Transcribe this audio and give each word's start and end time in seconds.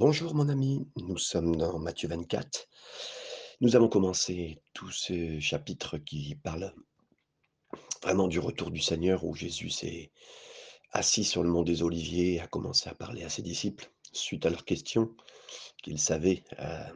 Bonjour 0.00 0.34
mon 0.34 0.48
ami, 0.48 0.88
nous 0.96 1.18
sommes 1.18 1.56
dans 1.56 1.78
Matthieu 1.78 2.08
24. 2.08 2.68
Nous 3.60 3.76
allons 3.76 3.90
commencer 3.90 4.62
tout 4.72 4.90
ce 4.90 5.38
chapitre 5.40 5.98
qui 5.98 6.36
parle 6.36 6.72
vraiment 8.02 8.26
du 8.26 8.38
retour 8.38 8.70
du 8.70 8.80
Seigneur 8.80 9.24
où 9.24 9.34
Jésus 9.34 9.68
s'est 9.68 10.10
assis 10.92 11.22
sur 11.22 11.42
le 11.42 11.50
mont 11.50 11.64
des 11.64 11.82
Oliviers 11.82 12.36
et 12.36 12.40
a 12.40 12.46
commencé 12.46 12.88
à 12.88 12.94
parler 12.94 13.24
à 13.24 13.28
ses 13.28 13.42
disciples 13.42 13.92
suite 14.10 14.46
à 14.46 14.48
leurs 14.48 14.64
questions 14.64 15.14
qu'ils 15.82 15.98
savaient, 15.98 16.44
euh, 16.60 16.88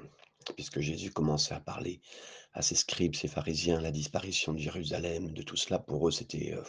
puisque 0.57 0.81
Jésus 0.81 1.11
commençait 1.11 1.53
à 1.53 1.61
parler 1.61 2.01
à 2.55 2.63
ses 2.63 2.75
scribes, 2.75 3.17
ses 3.17 3.29
pharisiens, 3.29 3.83
la 3.83 3.91
disparition 3.91 4.55
de 4.55 4.61
Jérusalem, 4.61 5.31
de 5.31 5.43
tout 5.43 5.57
cela, 5.57 5.79
pour 5.79 6.09
eux 6.09 6.11
c'était 6.11 6.55
euh, 6.55 6.63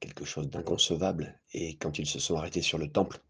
quelque 0.00 0.24
chose 0.24 0.48
d'inconcevable. 0.48 1.38
Et 1.52 1.76
quand 1.76 1.98
ils 1.98 2.08
se 2.08 2.18
sont 2.18 2.36
arrêtés 2.36 2.62
sur 2.62 2.78
le 2.78 2.90
temple, 2.90 3.20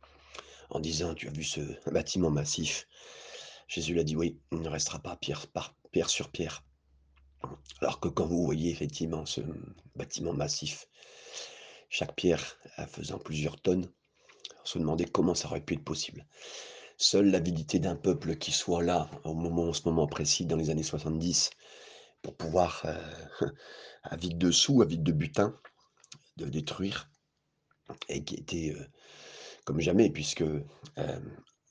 en 0.70 0.80
disant: 0.80 1.14
«Tu 1.14 1.28
as 1.28 1.32
vu 1.32 1.44
ce 1.44 1.60
bâtiment 1.90 2.30
massif?» 2.30 2.86
Jésus 3.68 3.92
lui 3.92 4.00
a 4.00 4.04
dit: 4.04 4.16
«Oui, 4.16 4.40
il 4.52 4.60
ne 4.60 4.68
restera 4.68 4.98
pas 4.98 5.16
pierre 5.16 6.10
sur 6.10 6.30
pierre». 6.30 6.64
Alors 7.80 8.00
que 8.00 8.08
quand 8.08 8.26
vous 8.26 8.44
voyez 8.44 8.70
effectivement 8.70 9.24
ce 9.26 9.40
bâtiment 9.96 10.32
massif, 10.32 10.86
chaque 11.88 12.14
pierre, 12.14 12.58
euh, 12.78 12.86
faisant 12.86 13.18
plusieurs 13.18 13.60
tonnes, 13.60 13.90
on 14.62 14.66
se 14.66 14.78
demandait 14.78 15.06
comment 15.06 15.34
ça 15.34 15.48
aurait 15.48 15.60
pu 15.60 15.74
être 15.74 15.84
possible. 15.84 16.26
Seule 16.98 17.30
l'avidité 17.30 17.78
d'un 17.78 17.96
peuple 17.96 18.36
qui 18.36 18.52
soit 18.52 18.82
là, 18.82 19.10
au 19.24 19.34
moment 19.34 19.68
en 19.68 19.72
ce 19.72 19.82
moment 19.86 20.06
précis, 20.06 20.44
dans 20.44 20.56
les 20.56 20.70
années 20.70 20.82
70, 20.82 21.50
pour 22.22 22.36
pouvoir, 22.36 22.82
heu, 22.84 23.48
à 24.02 24.16
vide 24.16 24.38
de 24.38 24.50
sous, 24.50 24.82
à 24.82 24.84
vide 24.84 25.02
de 25.02 25.12
butin, 25.12 25.58
de 26.36 26.46
détruire 26.46 27.10
et 28.08 28.22
qui 28.22 28.36
était, 28.36 28.74
heu, 28.76 28.86
comme 29.64 29.80
jamais 29.80 30.10
puisque, 30.10 30.44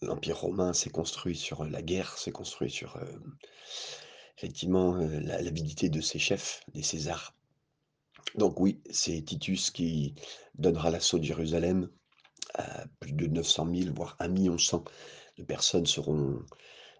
l'empire 0.01 0.37
romain 0.39 0.73
s'est 0.73 0.89
construit 0.89 1.35
sur, 1.35 1.65
la 1.65 1.81
guerre, 1.81 2.17
s'est 2.17 2.31
construit 2.31 2.71
sur, 2.71 2.97
hem, 2.97 3.35
effectivement, 4.37 4.95
l'avidité 4.95 5.89
de 5.89 6.01
ses 6.01 6.19
chefs, 6.19 6.63
des 6.73 6.83
Césars. 6.83 7.35
Donc 8.35 8.59
oui, 8.59 8.81
c'est 8.89 9.21
Titus 9.21 9.71
qui 9.71 10.15
donnera 10.55 10.89
l'assaut 10.91 11.19
de 11.19 11.23
Jérusalem. 11.23 11.89
Plus 12.99 13.13
de 13.13 13.27
900 13.27 13.67
000, 13.73 13.93
voire 13.93 14.15
1 14.19 14.27
100 14.27 14.37
000 14.37 14.83
de 15.37 15.43
personnes 15.43 15.85
seront 15.85 16.39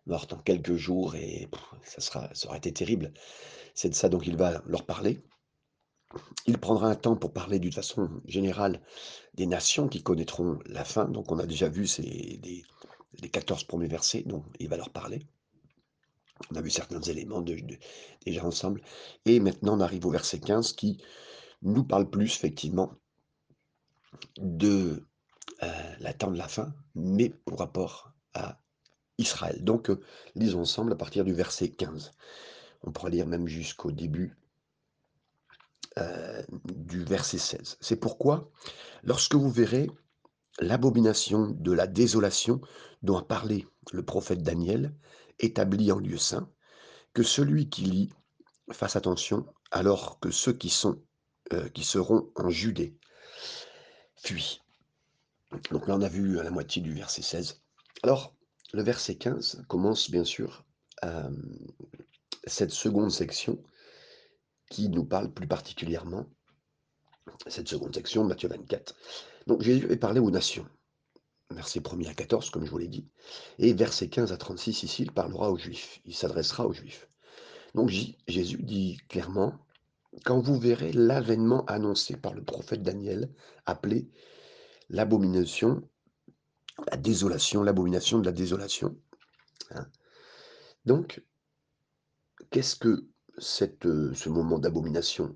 mortes 0.06 0.34
en 0.34 0.38
quelques 0.38 0.76
jours 0.76 1.16
et 1.16 1.50
ça 1.84 2.02
sera 2.02 2.30
ça 2.34 2.48
aurait 2.48 2.58
été 2.58 2.74
terrible. 2.74 3.14
C'est 3.74 3.90
de 3.90 3.96
ça 3.96 4.10
dont 4.10 4.20
il 4.20 4.38
va 4.38 4.62
leur 4.66 4.86
parler. 4.86 5.22
Il 6.46 6.58
prendra 6.58 6.90
un 6.90 6.96
temps 6.96 7.16
pour 7.16 7.34
parler 7.34 7.60
d'une 7.60 7.72
façon 7.72 8.10
générale 8.26 8.82
des 9.36 9.46
nations 9.46 9.88
qui 9.88 10.02
connaîtront 10.02 10.60
la 10.66 10.84
fin. 10.84 11.06
Donc 11.06 11.32
on 11.32 11.40
a 11.40 11.46
déjà 11.46 11.70
vu 11.70 11.88
ces 11.88 12.02
les 12.44 12.64
les 13.22 13.30
14 13.30 13.64
premiers 13.64 13.88
versets 13.88 14.24
dont 14.26 14.44
il 14.60 14.70
va 14.70 14.78
leur 14.78 14.90
parler. 14.90 15.26
On 16.52 16.56
a 16.56 16.62
vu 16.62 16.70
certains 16.70 17.02
éléments 17.02 17.42
déjà 17.42 18.46
ensemble 18.46 18.82
et 19.26 19.40
maintenant 19.40 19.78
on 19.78 19.82
arrive 19.82 20.06
au 20.06 20.12
verset 20.12 20.40
15 20.40 20.74
qui 20.74 21.02
nous 21.62 21.84
parle 21.84 22.10
plus 22.10 22.34
effectivement 22.34 22.94
de, 24.38 25.06
heu, 25.64 25.68
la 26.00 26.14
temps 26.14 26.32
de 26.32 26.38
la 26.38 26.48
fin, 26.48 26.74
mais 26.96 27.30
pour 27.30 27.60
rapport 27.60 28.14
à 28.34 28.60
Israël. 29.18 29.64
Donc, 29.64 29.90
heu, 29.90 30.00
lisons 30.36 30.62
ensemble 30.62 30.94
à 30.94 30.96
partir 30.96 31.26
du 31.26 31.34
verset 31.34 31.70
15. 31.70 32.14
On 32.84 32.92
pourra 32.92 33.10
lire 33.10 33.28
même 33.28 33.48
jusqu'au 33.48 33.92
début 33.92 34.38
heu, 35.98 36.46
du 36.76 37.04
verset 37.04 37.38
16. 37.38 37.78
C'est 37.82 38.00
pourquoi, 38.00 38.52
lorsque 39.04 39.36
vous 39.36 39.50
verrez 39.50 39.90
l'abomination 40.60 41.48
de 41.48 41.72
la 41.72 41.88
désolation 41.88 42.62
dont 43.02 43.18
a 43.18 43.24
parlé 43.24 43.68
le 43.92 44.04
prophète 44.04 44.44
Daniel, 44.44 44.94
établi 45.40 45.92
en 45.92 46.00
lieu 46.00 46.18
saint, 46.18 46.50
que 47.14 47.24
celui 47.24 47.70
qui 47.70 47.84
lit 47.84 48.10
fasse 48.72 48.96
attention, 48.96 49.46
alors 49.72 50.20
que 50.20 50.32
ceux 50.32 50.54
qui 50.54 50.70
sont, 50.70 51.02
heu, 51.54 51.70
qui 51.70 51.84
seront 51.84 52.30
en 52.36 52.50
Judée 52.50 52.98
fuient. 54.16 54.62
Donc 55.72 55.88
là, 55.88 55.96
on 55.96 56.02
a 56.02 56.10
vu 56.10 56.36
la 56.36 56.52
moitié 56.52 56.82
du 56.82 56.94
verset 56.94 57.22
16. 57.22 57.62
Alors, 58.04 58.36
le 58.74 58.84
verset 58.84 59.16
15 59.16 59.64
commence 59.68 60.12
bien 60.12 60.24
sûr, 60.24 60.66
hem, 61.02 61.68
cette 62.46 62.72
seconde 62.72 63.12
section 63.12 63.58
qui 64.70 64.90
nous 64.90 65.06
parle 65.06 65.32
plus 65.34 65.48
particulièrement 65.48 66.26
cette 67.48 67.68
seconde 67.68 67.94
section 67.94 68.24
Matthieu 68.24 68.50
24. 68.50 68.96
Donc 69.48 69.62
Jésus 69.62 69.86
avait 69.86 69.98
parlé 69.98 70.20
aux 70.20 70.32
nations, 70.32 70.68
versets 71.52 71.82
1 71.82 72.06
à 72.06 72.14
14, 72.14 72.50
comme 72.50 72.66
je 72.66 72.72
vous 72.72 72.78
l'ai 72.78 72.88
dit, 72.88 73.08
et 73.58 73.74
versets 73.74 74.10
15 74.10 74.32
à 74.32 74.38
36, 74.38 74.84
ici, 74.84 75.04
il 75.04 75.12
parlera 75.12 75.52
aux 75.52 75.58
Juifs, 75.58 76.02
il 76.06 76.16
s'adressera 76.16 76.68
aux 76.68 76.74
Juifs. 76.74 77.10
Donc 77.76 77.90
Jésus 77.90 78.64
dit 78.64 78.98
clairement, 79.10 79.54
quand 80.26 80.40
vous 80.40 80.60
verrez 80.60 80.92
l'avènement 80.92 81.66
annoncé 81.66 82.18
par 82.18 82.34
le 82.34 82.44
prophète 82.44 82.82
Daniel, 82.82 83.32
appelé 83.66 84.10
l'abomination, 84.90 85.88
la 86.90 86.98
désolation, 86.98 87.64
l'abomination 87.64 88.20
de 88.20 88.26
la 88.26 88.32
désolation. 88.32 88.98
hein. 89.72 89.88
Donc, 90.86 91.22
qu'est-ce 92.50 92.76
que 92.76 93.06
euh, 93.86 94.14
ce 94.14 94.30
moment 94.30 94.60
d'abomination 94.60 95.36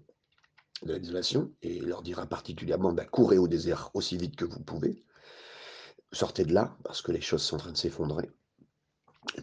de 0.84 0.94
la 0.94 1.00
désolation 1.00 1.52
Et 1.64 1.80
leur 1.82 2.04
dira 2.04 2.26
particulièrement, 2.28 2.94
bah, 2.94 3.06
courez 3.06 3.38
au 3.40 3.48
désert 3.48 3.92
aussi 3.96 4.18
vite 4.18 4.36
que 4.38 4.46
vous 4.46 4.62
pouvez, 4.62 5.04
sortez 6.14 6.46
de 6.46 6.54
là, 6.54 6.78
parce 6.86 7.02
que 7.02 7.12
les 7.12 7.20
choses 7.20 7.42
sont 7.44 7.58
en 7.58 7.60
train 7.60 7.72
de 7.74 7.78
s'effondrer. 7.78 8.32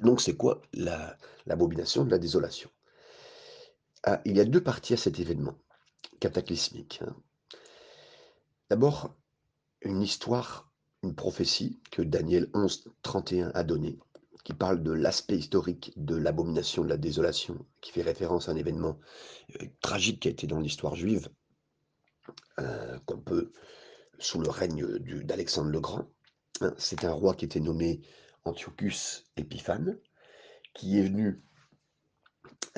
Donc 0.03 0.21
c'est 0.21 0.37
quoi 0.37 0.63
la- 0.73 1.17
l'abomination 1.47 2.05
de 2.05 2.11
la 2.11 2.19
désolation? 2.19 2.71
Ah, 4.03 4.21
Il 4.27 4.37
y 4.37 4.41
a 4.41 4.45
deux 4.45 4.63
parties 4.63 4.93
à 4.93 4.99
cet 4.99 5.21
événement 5.21 5.57
cataclysmique. 6.21 7.01
hein. 7.07 7.17
D'abord, 8.71 9.15
une 9.83 10.03
histoire, 10.03 10.73
une 11.03 11.15
prophétie 11.15 11.81
que 11.91 12.03
Daniel 12.03 12.51
11, 12.55 12.85
31 13.03 13.51
a 13.55 13.65
donnée, 13.65 13.99
qui 14.43 14.55
parle 14.55 14.83
de 14.83 14.93
l'aspect 14.93 15.37
historique 15.37 15.93
de 15.97 16.17
l'abomination 16.17 16.83
de 16.83 16.89
la 16.89 16.97
désolation, 16.97 17.67
qui 17.81 17.93
fait 17.93 18.03
référence 18.03 18.49
à 18.49 18.53
un 18.53 18.57
événement 18.57 18.99
euh, 19.61 19.67
tragique 19.81 20.21
qui 20.21 20.29
a 20.29 20.31
été 20.31 20.47
dans 20.47 20.61
l'histoire 20.61 20.95
juive, 20.95 21.29
euh, 22.59 22.99
qu'on 23.07 23.19
peut, 23.19 23.53
sous 24.19 24.41
le 24.41 24.51
règne 24.51 24.87
d'Alexandre 25.25 25.71
le 25.71 25.81
Grand. 25.81 26.11
hein. 26.61 26.75
C'est 26.79 27.05
un 27.05 27.13
roi 27.13 27.35
qui 27.35 27.45
était 27.45 27.61
nommé 27.61 28.01
Antiochus 28.45 29.25
Épiphane, 29.37 29.99
qui 30.75 30.99
est 30.99 31.03
venu, 31.03 31.43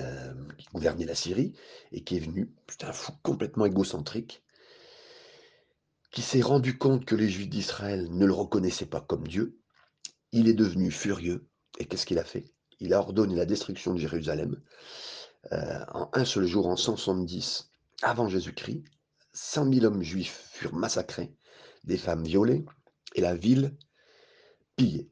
euh, 0.01 0.35
qui 0.59 0.67
gouvernait 0.73 1.05
la 1.05 1.15
Syrie, 1.15 1.55
et 1.93 2.03
qui 2.03 2.17
est 2.17 2.21
venu, 2.21 2.55
c'est 2.69 2.85
un 2.85 2.93
fou 2.93 3.13
complètement 3.23 3.67
égocentrique, 3.67 4.43
qui 6.11 6.23
s'est 6.23 6.43
rendu 6.43 6.77
compte 6.79 7.05
que 7.05 7.15
les 7.15 7.29
Juifs 7.29 7.49
d'Israël 7.49 8.09
ne 8.11 8.27
le 8.27 8.33
reconnaissaient 8.33 8.87
pas 8.87 9.01
comme 9.01 9.27
Dieu. 9.27 9.59
Il 10.31 10.49
est 10.49 10.55
devenu 10.55 10.91
furieux, 10.91 11.49
et 11.79 11.87
qu'est-ce 11.87 12.07
qu'il 12.07 12.19
a 12.19 12.25
fait? 12.25 12.45
Il 12.81 12.95
a 12.95 12.99
ordonné 12.99 13.35
la 13.35 13.47
destruction 13.47 13.95
de 13.95 13.99
Jérusalem 13.99 14.61
euh, 15.53 15.85
en 15.93 16.11
un 16.13 16.25
seul 16.25 16.47
jour, 16.47 16.67
en 16.67 16.77
170 16.77 17.71
avant 18.03 18.29
Jésus-Christ. 18.29 18.85
100 19.35 19.73
000 19.73 19.87
hommes 19.87 20.03
juifs 20.03 20.51
furent 20.53 20.75
massacrés, 20.75 21.35
des 21.85 21.97
femmes 21.97 22.25
violées, 22.25 22.67
et 23.15 23.21
la 23.21 23.35
ville 23.35 23.75
pillée. 24.77 25.11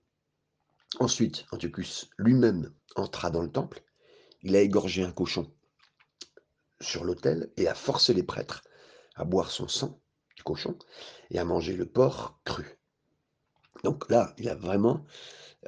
Ensuite, 0.98 1.47
Antiochus 1.53 2.10
lui-même 2.19 2.72
entra 2.97 3.31
dans 3.31 3.42
le 3.42 3.50
temple, 3.50 3.82
il 4.42 4.56
a 4.56 4.60
égorgé 4.60 5.03
un 5.03 5.12
cochon 5.12 5.50
sur 6.81 7.04
l'autel 7.04 7.50
et 7.56 7.69
a 7.69 7.75
forcé 7.75 8.15
les 8.15 8.22
prêtres 8.22 8.62
à 9.15 9.25
boire 9.25 9.50
son 9.50 9.69
sang 9.69 10.00
du 10.37 10.42
cochon 10.42 10.77
et 11.31 11.38
à 11.38 11.44
manger 11.44 11.77
le 11.77 11.87
porc 11.87 12.41
cru. 12.44 12.78
Donc 13.84 14.10
là, 14.10 14.34
il 14.38 14.48
a 14.48 14.54
vraiment 14.54 15.04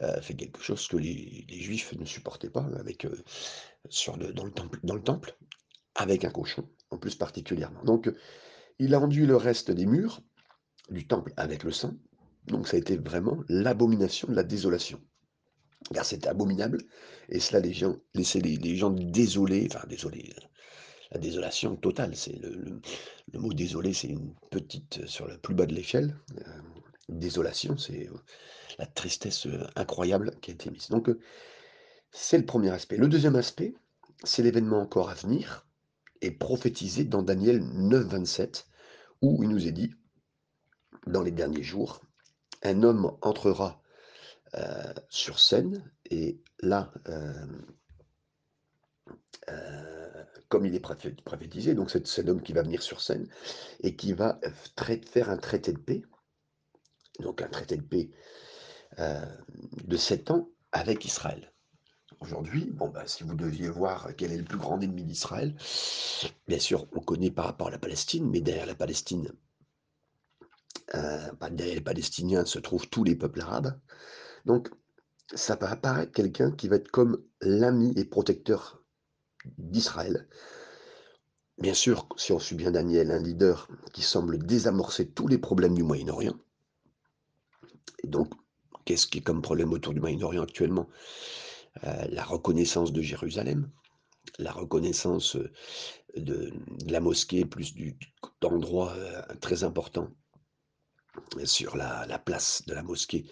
euh, 0.01 0.21
fait 0.23 0.35
quelque 0.35 0.63
chose 0.63 0.87
que 0.89 0.97
les, 0.97 1.45
juifs 1.51 1.93
ne 1.99 2.05
supportaient 2.05 2.51
pas 2.51 2.67
avec, 2.79 3.05
euh, 3.05 3.23
sur 3.89 4.17
le, 4.17 4.33
dans, 4.33 4.45
le 4.45 4.53
temple, 4.53 4.81
dans 4.83 4.95
le 4.95 5.03
temple, 5.03 5.37
avec 5.95 6.25
un 6.25 6.31
cochon, 6.31 6.69
en 6.91 6.99
plus 6.99 7.15
particulièrement. 7.15 7.83
Donc, 7.85 8.11
il 8.79 8.95
a 8.95 9.01
enduit 9.01 9.27
le 9.27 9.37
reste 9.37 9.71
des 9.71 9.87
murs 9.87 10.23
du 10.91 11.07
temple 11.07 11.33
avec 11.37 11.65
le 11.65 11.73
sang. 11.73 11.95
Donc 12.47 12.67
ça 12.69 12.77
a 12.77 12.81
été 12.81 12.97
vraiment 12.97 13.39
l'abomination 13.49 14.29
de 14.29 14.35
la 14.35 14.43
désolation. 14.43 15.01
Car 15.93 16.05
c'était 16.05 16.29
abominable, 16.29 16.79
et 17.29 17.41
cela 17.41 17.61
les 17.61 17.73
gens, 17.73 17.97
laissait 18.15 18.41
les, 18.41 18.77
gens 18.77 18.91
désolés, 18.91 19.69
enfin 19.71 19.85
désolés, 19.89 20.33
euh, 20.39 20.47
la 21.13 21.19
désolation 21.19 21.77
totale, 21.77 22.17
c'est 22.17 22.39
le, 22.41 22.81
le- 23.33 23.39
mot 23.39 23.53
désolé, 23.53 23.93
c'est 23.93 24.09
une 24.09 24.35
petite, 24.51 25.01
euh, 25.01 25.07
sur 25.07 25.27
le 25.27 25.39
plus 25.39 25.55
bas 25.55 25.67
de 25.67 25.75
l'échelle, 25.75 26.17
euh, 26.39 26.61
désolation, 27.19 27.77
c'est 27.77 28.09
euh, 28.09 28.19
la 28.79 28.87
tristesse 28.87 29.47
euh, 29.47 29.67
incroyable 29.77 30.33
qui 30.41 30.51
a 30.51 30.55
été 30.55 30.71
mise. 30.71 30.89
Donc 30.89 31.09
euh, 31.09 31.21
c'est 32.11 32.39
le 32.39 32.47
premier 32.47 32.71
aspect. 32.71 32.97
Le 32.97 33.09
deuxième 33.09 33.37
aspect, 33.37 33.75
c'est 34.25 34.43
l'événement 34.43 34.81
encore 34.81 35.11
à 35.11 35.15
venir, 35.15 35.67
et 36.21 36.31
prophétisé 36.31 37.05
dans 37.05 37.23
Daniel 37.23 37.63
9, 37.63 38.05
27, 38.05 38.67
où 39.23 39.43
il 39.43 39.49
nous 39.49 39.67
est 39.67 39.73
dit, 39.73 39.95
dans 41.07 41.23
les 41.23 41.33
derniers 41.33 41.65
jours, 41.65 42.03
un 42.63 42.83
homme 42.83 43.17
entrera 43.23 43.81
sur 45.09 45.41
scène 45.41 45.83
et 46.11 46.39
là, 46.61 46.93
comme 50.49 50.67
il 50.67 50.75
est 50.75 50.81
prophétisé, 51.25 51.75
donc 51.75 51.91
c'est 51.91 52.07
cet 52.07 52.29
homme 52.29 52.43
qui 52.43 52.53
va 52.53 52.63
venir 52.63 52.83
sur 52.83 53.01
scène 53.01 53.27
et 53.81 53.97
qui 53.97 54.13
va 54.13 54.39
faire 55.11 55.31
un 55.31 55.39
traité 55.39 55.73
de 55.73 55.79
paix, 55.79 56.03
donc 57.21 57.43
un 57.43 57.49
traité 57.49 57.77
de 57.77 57.83
paix, 57.83 58.11
heu, 58.99 59.21
de 59.85 59.97
7 59.97 60.31
ans 60.31 60.51
avec 60.73 61.05
Israël. 61.05 61.53
Aujourd'hui, 62.21 62.71
bon, 62.73 62.89
bah, 62.89 63.05
si 63.07 63.25
vous 63.25 63.35
deviez 63.35 63.69
voir 63.69 64.11
quel 64.17 64.33
est 64.33 64.39
le 64.39 64.45
plus 64.45 64.59
grand 64.59 64.81
ennemi 64.81 65.05
d'Israël, 65.05 65.55
bien 66.47 66.59
sûr, 66.59 66.87
on 66.93 67.01
connaît 67.01 67.31
par 67.31 67.47
rapport 67.47 67.69
à 67.69 67.71
la 67.73 67.79
Palestine, 67.79 68.29
mais 68.31 68.41
derrière 68.41 68.67
la 68.67 68.75
Palestine, 68.75 69.33
heu, 70.95 71.33
bah, 71.41 71.51
derrière 71.51 71.77
les 71.77 71.81
Palestiniens 71.81 72.45
se 72.45 72.59
trouvent 72.59 72.89
tous 72.89 73.05
les 73.05 73.17
peuples 73.17 73.41
arabes. 73.41 73.79
Donc 74.45 74.71
ça 75.35 75.57
va 75.57 75.71
apparaître 75.71 76.13
quelqu'un 76.13 76.51
qui 76.53 76.69
va 76.69 76.77
être 76.77 76.91
comme 76.91 77.23
l'ami 77.41 77.93
et 77.97 78.05
protecteur 78.05 78.83
d'Israël. 79.59 80.29
Bien 81.59 81.75
sûr, 81.75 82.09
si 82.17 82.33
on 82.33 82.39
suit 82.39 82.57
bien 82.57 82.73
Daniel, 82.73 83.11
un 83.11 83.19
leader 83.19 83.69
qui 83.93 84.03
semble 84.03 84.39
désamorcer 84.39 85.09
tous 85.09 85.29
les 85.29 85.39
problèmes 85.39 85.75
du 85.75 85.83
Moyen-Orient. 85.83 86.37
Donc, 88.05 88.33
qu'est-ce 88.85 89.07
qui 89.07 89.19
est 89.19 89.23
comme 89.23 89.43
problème 89.43 89.73
autour 89.73 89.95
du 89.95 90.01
Moyen-Orient 90.01 90.43
actuellement? 90.43 90.89
Heu, 91.85 91.89
la 92.11 92.25
reconnaissance 92.25 92.93
de 92.93 93.03
Jérusalem, 93.03 93.71
la 94.39 94.53
reconnaissance, 94.53 95.37
heu, 95.37 95.53
de 96.17 96.53
la 96.89 97.01
mosquée 97.01 97.45
plus 97.45 97.75
d'endroits, 98.41 98.95
heu, 98.97 99.37
très 99.41 99.65
importants 99.65 100.11
sur 101.45 101.77
la 101.77 102.07
la 102.07 102.19
place 102.19 102.65
de 102.67 102.75
la 102.75 102.83
mosquée 102.83 103.27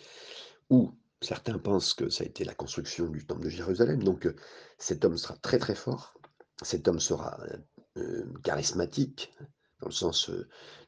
où 0.71 0.93
certains 1.23 1.59
pensent 1.59 1.95
que 1.95 2.09
ça 2.09 2.25
a 2.25 2.27
été 2.27 2.45
la 2.45 2.55
construction 2.55 3.09
du 3.09 3.27
temple 3.27 3.45
de 3.45 3.51
Jérusalem. 3.51 4.03
Donc, 4.03 4.29
cet 4.79 5.05
homme 5.05 5.19
sera 5.19 5.37
très, 5.37 5.59
très 5.59 5.75
fort. 5.75 6.15
Cet 6.63 6.89
homme 6.89 7.01
sera, 7.01 7.39
charismatique, 8.43 9.33
dans 9.81 9.89
le 9.89 9.93
sens, 9.93 10.31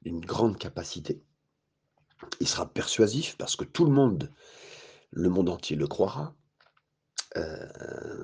d'une 0.02 0.20
grande 0.20 0.58
capacité. 0.58 1.22
Il 2.40 2.48
sera 2.48 2.66
persuasif 2.66 3.36
parce 3.36 3.56
que 3.56 3.64
tout 3.64 3.84
le 3.84 3.92
monde, 3.92 4.30
le 5.10 5.28
monde 5.28 5.48
entier 5.48 5.76
le 5.76 5.86
croira. 5.86 6.34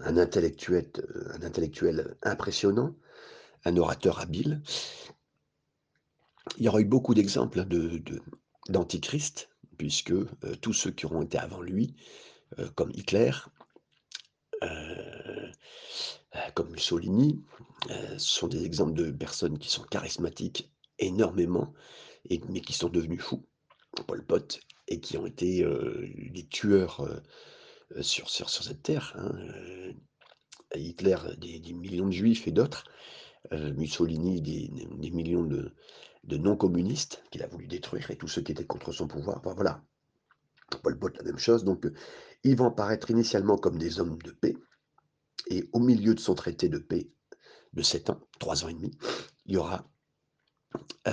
Intellectuel, 0.04 0.90
heu, 0.98 1.28
un 1.34 1.42
intellectuel 1.42 2.16
impressionnant, 2.22 2.94
un 3.64 3.76
orateur 3.76 4.20
habile. 4.20 4.62
Il 6.58 6.64
y 6.64 6.68
aura 6.68 6.80
eu 6.80 6.84
beaucoup 6.84 7.14
d'exemples, 7.14 7.60
hein, 7.60 7.68
d'antichrist 8.68 9.48
puisque, 9.78 10.10
heu, 10.12 10.28
tous 10.60 10.72
ceux 10.72 10.90
qui 10.90 11.06
auront 11.06 11.22
été 11.22 11.38
avant 11.38 11.62
lui, 11.62 11.94
comme 12.74 12.90
Hitler, 12.92 13.30
comme 16.54 16.70
Mussolini, 16.70 17.44
sont 18.18 18.48
des 18.48 18.64
exemples 18.64 18.94
de 18.94 19.10
personnes 19.10 19.58
qui 19.58 19.70
sont 19.70 19.84
charismatiques 19.84 20.70
énormément 20.98 21.72
mais 22.48 22.60
qui 22.60 22.72
sont 22.72 22.88
devenus 22.88 23.22
fous. 23.22 23.46
Pol 24.06 24.24
Pot 24.24 24.60
et 24.86 25.00
qui 25.00 25.16
ont 25.16 25.26
été, 25.26 25.64
des 26.30 26.46
tueurs, 26.46 27.22
sur 28.00 28.28
sur 28.28 28.50
sur 28.50 28.64
cette 28.64 28.82
terre, 28.82 29.14
hein, 29.16 29.32
Hitler 30.74 31.16
des 31.38 31.58
des 31.60 31.72
millions 31.72 32.06
de 32.06 32.12
juifs 32.12 32.46
et 32.46 32.52
d'autres, 32.52 32.84
Mussolini 33.52 34.40
des 34.40 34.68
des 34.68 35.10
millions 35.10 35.44
de 35.44 35.72
de 36.24 36.36
non 36.36 36.56
communistes 36.56 37.22
qu'il 37.30 37.42
a 37.42 37.46
voulu 37.46 37.66
détruire 37.66 38.10
et 38.10 38.16
tous 38.16 38.28
ceux 38.28 38.42
qui 38.42 38.52
étaient 38.52 38.66
contre 38.66 38.92
son 38.92 39.08
pouvoir. 39.08 39.38
Enfin 39.38 39.54
voilà. 39.54 39.82
Pol 40.82 40.98
Pot 40.98 41.16
la 41.16 41.24
même 41.24 41.38
chose 41.38 41.64
donc, 41.64 41.86
ils 42.44 42.56
vont 42.56 42.66
apparaître 42.68 43.10
initialement 43.10 43.56
comme 43.56 43.78
des 43.78 44.00
hommes 44.00 44.18
de 44.22 44.32
paix 44.32 44.56
et 45.48 45.64
au 45.72 45.78
milieu 45.78 46.14
de 46.14 46.20
son 46.20 46.34
traité 46.34 46.68
de 46.68 46.78
paix 46.78 47.10
de 47.72 47.82
7 47.82 48.10
ans, 48.10 48.20
3 48.38 48.64
ans 48.64 48.68
et 48.68 48.74
demi, 48.74 48.90
il 49.46 49.54
y 49.54 49.56
aura 49.56 49.88
heu, 51.06 51.12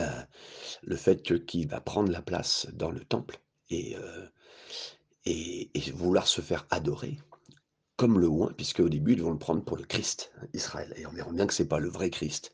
le 0.84 0.96
fait 0.96 1.22
qu'il 1.46 1.68
va 1.68 1.82
prendre 1.82 2.12
la 2.12 2.22
place 2.22 2.68
dans 2.74 2.92
le 2.92 3.02
temple 3.02 3.40
et 3.70 3.96
et 5.26 5.70
vouloir 5.92 6.28
se 6.28 6.42
faire 6.42 6.68
adorer 6.70 7.18
comme 7.98 8.20
le 8.20 8.28
oint, 8.28 8.52
puisqu'au 8.56 8.90
début, 8.90 9.14
ils 9.14 9.24
vont 9.24 9.32
le 9.32 9.40
prendre 9.40 9.64
pour 9.64 9.78
le 9.78 9.86
Christ, 9.86 10.32
Israël 10.54 10.94
et 10.98 11.06
on 11.08 11.12
verra 11.12 11.32
bien 11.32 11.48
que 11.48 11.54
c'est 11.54 11.68
pas 11.68 11.80
le 11.80 11.90
vrai 11.90 12.10
Christ 12.10 12.54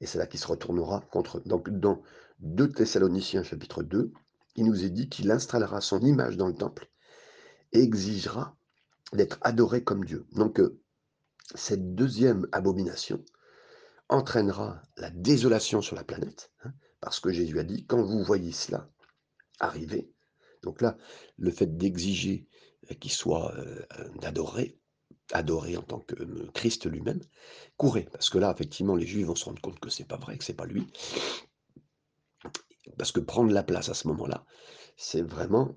et 0.00 0.06
c'est 0.06 0.18
là 0.18 0.26
qu'il 0.26 0.40
se 0.40 0.46
retournera 0.46 1.00
contre. 1.12 1.40
Donc 1.46 1.70
dans 1.70 2.02
2 2.40 2.72
Thessaloniciens 2.72 3.42
chapitre 3.42 3.82
2, 3.82 4.12
il 4.56 4.64
nous 4.64 4.84
est 4.84 4.90
dit 4.90 5.08
qu'il 5.08 5.30
installera 5.30 5.80
son 5.80 6.00
image 6.00 6.36
dans 6.36 6.48
le 6.48 6.54
temple 6.54 6.88
et 7.72 7.82
exigera 7.82 8.56
d'être 9.12 9.38
adoré 9.42 9.84
comme 9.84 10.04
Dieu. 10.04 10.26
Donc, 10.32 10.58
heu, 10.58 10.80
cette 11.54 11.94
2e 11.94 12.46
abomination 12.52 13.22
entraînera 14.12 14.82
la 14.96 15.10
désolation 15.10 15.80
sur 15.80 15.96
la 15.96 16.04
planète, 16.04 16.52
hein, 16.64 16.72
parce 17.00 17.20
que 17.20 17.32
Jésus 17.32 17.58
a 17.58 17.64
dit: 17.64 17.86
«Quand 17.86 18.02
vous 18.02 18.22
voyez 18.22 18.52
cela 18.52 18.88
arriver», 19.60 20.12
donc 20.62 20.80
là, 20.80 20.96
le 21.38 21.50
fait 21.50 21.76
d'exiger, 21.76 22.46
qu'il 23.00 23.10
soit, 23.10 23.54
heu, 23.56 23.86
d'adorer, 24.20 24.78
adorer 25.32 25.76
en 25.76 25.82
tant 25.82 26.00
que, 26.00 26.14
heu, 26.22 26.50
Christ 26.54 26.86
lui-même, 26.86 27.20
courez, 27.76 28.08
parce 28.12 28.30
que 28.30 28.38
là, 28.38 28.52
effectivement, 28.52 28.96
les 28.96 29.06
Juifs 29.06 29.26
vont 29.26 29.34
se 29.34 29.44
rendre 29.46 29.60
compte 29.60 29.80
que 29.80 29.90
c'est 29.90 30.06
pas 30.06 30.16
vrai, 30.18 30.38
que 30.38 30.44
c'est 30.44 30.54
pas 30.54 30.66
lui. 30.66 30.86
Parce 32.98 33.12
que 33.12 33.20
prendre 33.20 33.52
la 33.52 33.62
place 33.62 33.88
à 33.88 33.94
ce 33.94 34.08
moment-là, 34.08 34.44
c'est 34.96 35.22
vraiment 35.22 35.76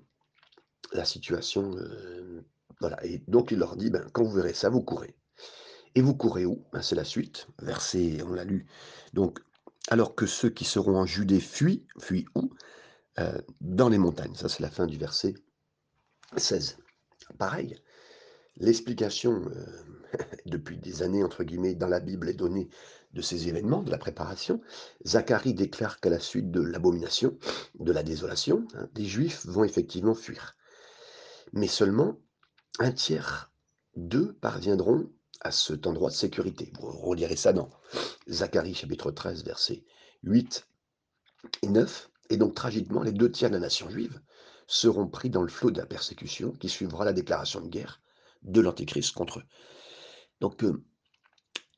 la 0.92 1.04
situation, 1.04 1.76
heu, 1.76 2.44
voilà 2.80 3.04
et 3.04 3.22
donc 3.26 3.50
il 3.50 3.58
leur 3.58 3.76
dit: 3.76 3.90
«Ben, 3.90 4.06
quand 4.12 4.24
vous 4.24 4.32
verrez 4.32 4.54
ça, 4.54 4.68
vous 4.68 4.82
courez 4.82 5.16
et 5.96 6.00
vous 6.02 6.14
courez 6.14 6.46
où?» 6.46 6.64
ben, 6.72 6.82
c'est 6.82 6.94
la 6.94 7.04
suite, 7.04 7.48
verset 7.60 8.22
on 8.22 8.32
l'a 8.32 8.44
lu, 8.44 8.66
donc: 9.14 9.40
«Alors 9.88 10.14
que 10.14 10.26
ceux 10.26 10.50
qui 10.50 10.64
seront 10.64 10.96
en 10.96 11.06
Judée 11.06 11.40
fuient», 11.40 11.86
fuient 11.98 12.26
où? 12.36 12.50
Heu, 13.18 13.42
dans 13.60 13.88
les 13.88 13.98
montagnes. 13.98 14.34
Ça, 14.34 14.48
c'est 14.48 14.62
la 14.62 14.70
fin 14.70 14.86
du 14.86 14.98
verset 14.98 15.34
16. 16.36 16.76
Pareil, 17.38 17.80
l'explication, 18.58 19.32
heu, 19.32 19.66
depuis 20.46 20.76
des 20.76 21.02
années 21.02 21.24
entre 21.24 21.44
guillemets 21.44 21.74
dans 21.74 21.88
la 21.88 22.00
Bible 22.00 22.28
est 22.28 22.34
donnée 22.34 22.68
de 23.14 23.22
ces 23.22 23.48
événements, 23.48 23.82
de 23.82 23.90
la 23.90 23.98
préparation. 23.98 24.60
Zacharie 25.06 25.54
déclare 25.54 26.00
qu'à 26.00 26.10
la 26.10 26.20
suite 26.20 26.50
de 26.50 26.60
l'abomination, 26.60 27.38
de 27.78 27.92
la 27.92 28.02
désolation, 28.02 28.68
hein, 28.74 28.88
des 28.94 29.06
Juifs 29.06 29.46
vont 29.46 29.64
effectivement 29.64 30.14
fuir. 30.14 30.56
Mais 31.54 31.68
seulement 31.68 32.18
un 32.80 32.92
tiers 32.92 33.50
d'eux 33.94 34.36
parviendront 34.42 35.10
à 35.40 35.50
cet 35.50 35.86
endroit 35.86 36.10
de 36.10 36.14
sécurité. 36.14 36.72
Vous 36.80 36.90
relirez 36.90 37.36
ça 37.36 37.52
dans 37.52 37.70
Zacharie 38.28 38.74
chapitre 38.74 39.10
13 39.10 39.44
versets 39.44 39.84
8 40.22 40.66
et 41.62 41.68
9 41.68 42.10
et 42.30 42.36
donc 42.36 42.54
tragiquement, 42.54 43.02
les 43.02 43.12
2 43.12 43.30
tiers 43.30 43.50
de 43.50 43.54
la 43.54 43.60
nation 43.60 43.88
juive 43.88 44.20
seront 44.66 45.06
pris 45.06 45.30
dans 45.30 45.42
le 45.42 45.48
flot 45.48 45.70
de 45.70 45.78
la 45.78 45.86
persécution 45.86 46.52
qui 46.52 46.68
suivra 46.68 47.04
la 47.04 47.12
déclaration 47.12 47.60
de 47.60 47.68
guerre 47.68 48.00
de 48.42 48.60
l'antéchrist 48.60 49.14
contre 49.14 49.40
eux. 49.40 49.44
Donc, 50.40 50.62
heu 50.64 50.84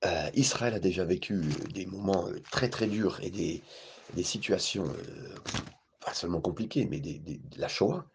heu, 0.04 0.30
Israël 0.34 0.74
a 0.74 0.80
déjà 0.80 1.04
vécu 1.04 1.40
des 1.74 1.86
moments, 1.86 2.28
heu, 2.28 2.40
très, 2.50 2.68
très 2.70 2.86
durs 2.86 3.20
et 3.22 3.30
des 3.30 3.62
des 4.14 4.22
situations, 4.22 4.84
pas 6.04 6.14
seulement 6.14 6.40
compliquées, 6.40 6.86
mais 6.86 6.98
de 6.98 7.60
la 7.60 7.68
Shoah. 7.68 8.06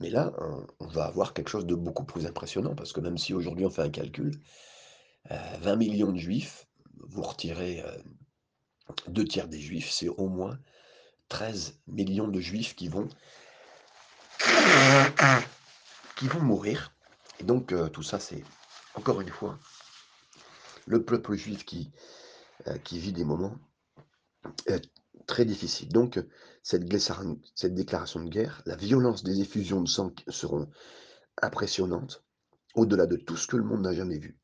Mais 0.00 0.10
là, 0.10 0.32
on 0.80 0.86
va 0.88 1.04
avoir 1.04 1.32
quelque 1.32 1.48
chose 1.48 1.66
de 1.66 1.76
beaucoup 1.76 2.04
plus 2.04 2.26
impressionnant 2.26 2.74
parce 2.74 2.92
que 2.92 3.00
même 3.00 3.18
si 3.18 3.34
aujourd'hui 3.34 3.64
on 3.64 3.70
fait 3.70 3.82
un 3.82 3.90
calcul, 3.90 4.32
20 5.30 5.82
000 5.82 5.96
000 5.96 6.12
de 6.12 6.18
juifs, 6.18 6.66
vous 7.00 7.22
retirez, 7.22 7.82
heu, 7.82 8.02
2/3 9.08 9.46
des 9.48 9.60
juifs, 9.60 9.90
c'est 9.90 10.08
au 10.08 10.28
moins 10.28 10.58
13 11.28 11.78
000 11.94 12.12
000 12.12 12.28
de 12.28 12.40
juifs 12.40 12.74
qui 12.74 12.88
vont 12.88 13.08
mourir 16.40 16.92
et 17.40 17.44
donc, 17.44 17.72
heu, 17.72 17.88
tout 17.90 18.02
ça, 18.02 18.18
c'est 18.18 18.42
encore 18.94 19.20
une 19.20 19.28
fois 19.28 19.58
le 20.86 21.04
peuple 21.04 21.34
juif 21.34 21.64
qui, 21.64 21.90
vit 22.92 23.12
des 23.12 23.24
moments 23.24 23.56
très 25.26 25.44
difficiles. 25.44 25.88
Donc, 25.90 26.20
cette 26.62 26.84
déclaration 26.84 28.20
de 28.20 28.28
guerre, 28.28 28.62
la 28.66 28.76
violence 28.76 29.22
des 29.22 29.40
effusions 29.40 29.82
de 29.82 29.88
sang 29.88 30.12
seront 30.28 30.68
impressionnantes, 31.40 32.24
au-delà 32.74 33.06
de 33.06 33.16
tout 33.16 33.36
ce 33.36 33.46
que 33.46 33.56
le 33.56 33.64
monde 33.64 33.82
n'a 33.82 33.94
jamais 33.94 34.18
vu 34.18 34.37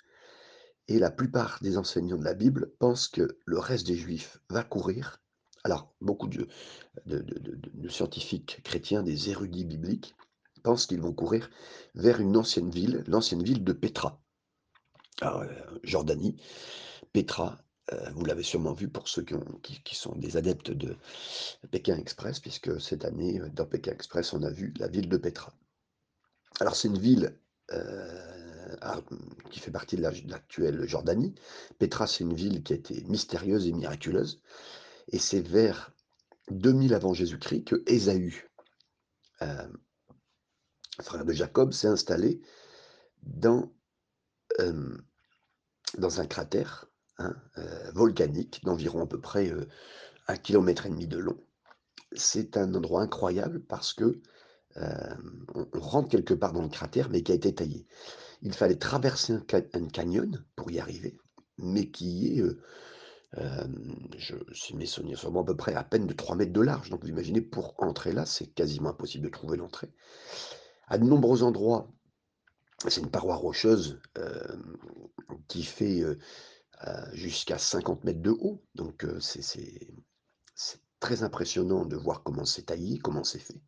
et 0.89 0.99
la 0.99 1.11
plupart 1.11 1.59
des 1.63 1.79
enseignants 1.79 2.19
de 2.19 2.25
la 2.25 2.35
Bible 2.35 2.73
pensent 2.79 3.09
que 3.09 3.39
le 3.45 3.59
reste 3.59 3.87
des 3.87 3.97
juifs 3.97 4.39
va 4.51 4.63
courir. 4.65 5.21
Alors, 5.65 5.95
beaucoup 6.01 6.29
de 6.29 6.47
scientifiques 7.89 8.61
chrétiens, 8.65 9.03
des 9.03 9.31
érudits 9.31 9.65
bibliques, 9.65 10.15
pensent 10.63 10.87
qu'ils 10.87 11.01
vont 11.01 11.13
courir 11.13 11.51
vers 11.95 12.21
une 12.21 12.37
ancienne 12.37 12.71
ville, 12.71 13.05
l'ancienne 13.07 13.43
ville 13.43 13.65
de 13.65 13.73
Pétra. 13.73 14.21
Alors, 15.21 15.43
heu, 15.43 15.49
Jordanie, 15.85 16.37
Pétra, 17.13 17.59
heu, 17.93 17.99
vous 18.15 18.25
l'avez 18.25 18.43
sûrement 18.43 18.73
vu 18.73 18.89
pour 18.89 19.09
ceux 19.09 19.23
qui 19.23 19.83
qui 19.83 19.95
sont 19.95 20.15
des 20.17 20.37
adeptes 20.37 20.71
de 20.71 20.97
Pékin 21.71 21.97
Express, 21.97 22.41
puisque 22.41 22.81
cette 22.81 23.05
année, 23.05 23.41
dans 23.55 23.67
Pékin 23.67 23.93
Express, 23.93 24.33
on 24.33 24.43
a 24.43 24.51
vu 24.51 24.75
la 24.79 24.89
ville 24.89 25.09
de 25.09 25.17
Pétra. 25.17 25.55
Alors 26.61 26.77
c'est 26.77 26.89
une 26.89 26.99
ville, 26.99 27.39
heu, 27.73 28.77
ar 28.81 29.03
mmh, 29.11 29.51
qui 29.51 29.61
fait 29.61 29.71
partie 29.71 29.97
de 29.97 30.03
la 30.03 30.11
de 30.11 30.31
l'actuelle 30.31 30.87
Jordanie. 30.89 31.35
Pétra, 31.79 32.07
c'est 32.07 32.25
une 32.25 32.35
ville 32.35 32.63
qui 32.63 32.73
a 32.73 32.77
été 32.77 33.03
mystérieuse 33.05 33.67
et 33.67 33.73
miraculeuse 33.73 34.43
et 35.09 35.19
c'est 35.19 35.41
vers 35.47 35.93
2000 36.51 36.95
avant 36.95 37.15
Jésus-Christ 37.15 37.65
que 37.65 37.83
Ésaü, 37.87 38.51
hem, 39.41 39.77
frère 41.01 41.25
de 41.25 41.33
Jacob, 41.33 41.73
s'est 41.73 41.89
installé 41.89 42.41
dans, 43.23 43.73
hem, 44.59 45.03
dans 45.99 46.21
un 46.21 46.27
cratère, 46.27 46.87
hein, 47.19 47.35
volcanique 47.95 48.63
d'environ 48.65 49.03
à 49.03 49.07
peu 49.07 49.21
près, 49.21 49.53
1 50.29 50.37
kilomètre 50.37 50.87
et 50.87 50.91
demi 50.91 51.07
de 51.07 51.19
long. 51.19 51.43
C'est 52.13 52.57
un 52.57 52.75
endroit 52.75 53.03
incroyable 53.03 53.61
parce 53.65 53.93
que, 53.93 54.21
hem, 54.77 55.47
on 55.55 55.81
rentre 55.81 56.09
quelque 56.09 56.35
part 56.35 56.53
dans 56.53 56.63
le 56.63 56.69
cratère, 56.69 57.11
mais 57.11 57.23
qui 57.23 57.33
a 57.33 57.35
été 57.35 57.55
taillé. 57.55 57.87
Il 58.43 58.53
fallait 58.53 58.77
traverser 58.77 59.33
un 59.33 59.45
ca 59.51 59.63
un 59.75 59.89
canyon 59.89 60.45
pour 60.57 60.71
y 60.71 60.79
arriver, 60.79 61.19
mais 61.59 61.91
qui 61.91 62.39
est, 62.39 62.41
heu, 62.41 62.61
hem, 63.37 64.09
je 64.19 64.37
si 64.53 64.77
mes 64.77 64.87
souvenirs 64.87 65.19
sont 65.19 65.41
à 65.41 65.45
peu 65.45 65.57
près 65.57 65.75
à 65.75 65.85
peine 65.85 66.07
de 66.07 66.13
3 66.13 66.37
mètres 66.37 66.53
de 66.53 66.61
large. 66.61 66.91
Donc 66.91 67.03
vous 67.03 67.11
imaginez 67.11 67.41
pour 67.41 67.75
entrer 67.79 68.13
là, 68.13 68.27
c'est 68.27 68.47
quasiment 68.47 68.91
impossible 68.91 69.25
de 69.25 69.31
trouver 69.31 69.57
l'entrée. 69.57 69.93
À 70.89 70.99
de 70.99 71.05
nombreux 71.05 71.43
endroits, 71.43 71.91
c'est 72.89 73.01
une 73.01 73.11
paroi 73.11 73.37
rocheuse, 73.37 74.01
qui 75.49 75.63
fait, 75.63 76.03
jusqu'à 77.13 77.57
50 77.57 78.05
mètres 78.05 78.21
de 78.21 78.31
haut. 78.31 78.63
Donc 78.75 79.07
c'est 79.21 79.89
très 81.01 81.23
impressionnant 81.23 81.87
de 81.87 81.97
voir 81.97 82.23
comment 82.23 82.45
c'est 82.45 82.67
taillé, 82.67 82.99
comment 82.99 83.25
c'est 83.25 83.39
fait 83.39 83.63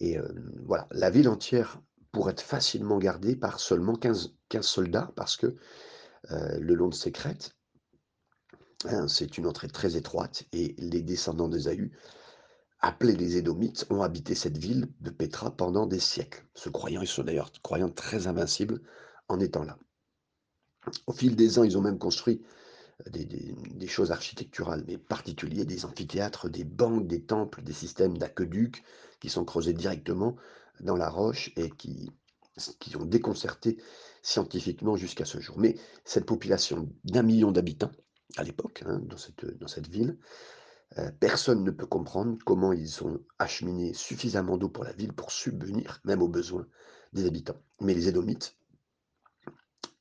et 0.00 0.18
voilà, 0.64 0.86
la 0.90 1.10
ville 1.10 1.28
entière 1.28 1.80
pourrait 2.12 2.32
être 2.32 2.42
facilement 2.42 2.98
gardée 2.98 3.36
par 3.36 3.60
seulement 3.60 3.94
15- 3.94 4.32
15 4.48 4.64
soldats 4.66 5.12
parce 5.16 5.36
que, 5.36 5.54
le 6.30 6.74
long 6.74 6.88
de 6.88 6.94
ces 6.94 7.12
crêtes 7.12 7.52
hein, 8.84 9.06
c'est 9.06 9.38
une 9.38 9.46
entrée 9.46 9.68
très 9.68 9.96
étroite 9.96 10.44
et 10.52 10.74
les 10.78 11.02
descendants 11.02 11.48
d'Ésaü, 11.48 11.92
appelés 12.80 13.16
les 13.16 13.36
Édomites, 13.36 13.86
ont 13.90 14.02
habité 14.02 14.34
cette 14.34 14.58
ville 14.58 14.88
de 15.00 15.10
Pétra 15.10 15.56
pendant 15.56 15.86
des 15.86 16.00
siècles. 16.00 16.44
Se 16.54 16.68
croyant 16.68 17.00
ils 17.00 17.08
sont 17.08 17.22
d'ailleurs 17.22 17.52
croyant 17.62 17.90
très 17.90 18.26
invincibles 18.26 18.80
en 19.28 19.40
étant 19.40 19.64
là. 19.64 19.78
Au 21.06 21.12
fil 21.12 21.36
des 21.36 21.58
ans, 21.58 21.64
ils 21.64 21.76
ont 21.78 21.82
même 21.82 21.98
construit 21.98 22.42
des 23.10 23.86
choses 23.86 24.10
architecturales, 24.10 24.84
mais 24.86 24.96
particuliers, 24.96 25.64
des 25.64 25.84
amphithéâtres, 25.84 26.48
des 26.48 26.64
banques, 26.64 27.06
des 27.06 27.22
temples, 27.22 27.62
des 27.62 27.74
systèmes 27.74 28.16
d'aqueducs 28.16 28.82
qui 29.20 29.30
sont 29.30 29.44
creusés 29.44 29.72
directement 29.72 30.36
dans 30.80 30.96
la 30.96 31.08
roche 31.08 31.52
et 31.56 31.70
qui 31.70 32.10
qui 32.78 32.96
ont 32.96 33.04
déconcerté 33.04 33.76
scientifiquement 34.22 34.96
jusqu'à 34.96 35.24
ce 35.24 35.40
jour. 35.40 35.58
Mais 35.58 35.76
cette 36.04 36.26
population 36.26 36.88
d'1 37.04 37.26
000 37.26 37.38
000 37.38 37.52
d'habitants, 37.52 37.92
à 38.36 38.42
l'époque, 38.42 38.82
hein, 38.86 38.98
dans 39.04 39.16
cette, 39.16 39.44
dans 39.58 39.68
cette 39.68 39.88
ville, 39.88 40.18
heu, 40.98 41.10
personne 41.20 41.64
ne 41.64 41.70
peut 41.70 41.86
comprendre 41.86 42.38
comment 42.44 42.72
ils 42.72 43.04
ont 43.04 43.20
acheminé 43.38 43.92
suffisamment 43.92 44.56
d'eau 44.56 44.68
pour 44.68 44.84
la 44.84 44.92
ville 44.92 45.12
pour 45.12 45.32
subvenir 45.32 46.00
même 46.04 46.22
aux 46.22 46.28
besoins 46.28 46.66
des 47.12 47.26
habitants. 47.26 47.60
Mais 47.80 47.94
les 47.94 48.08
Édomites 48.08 48.56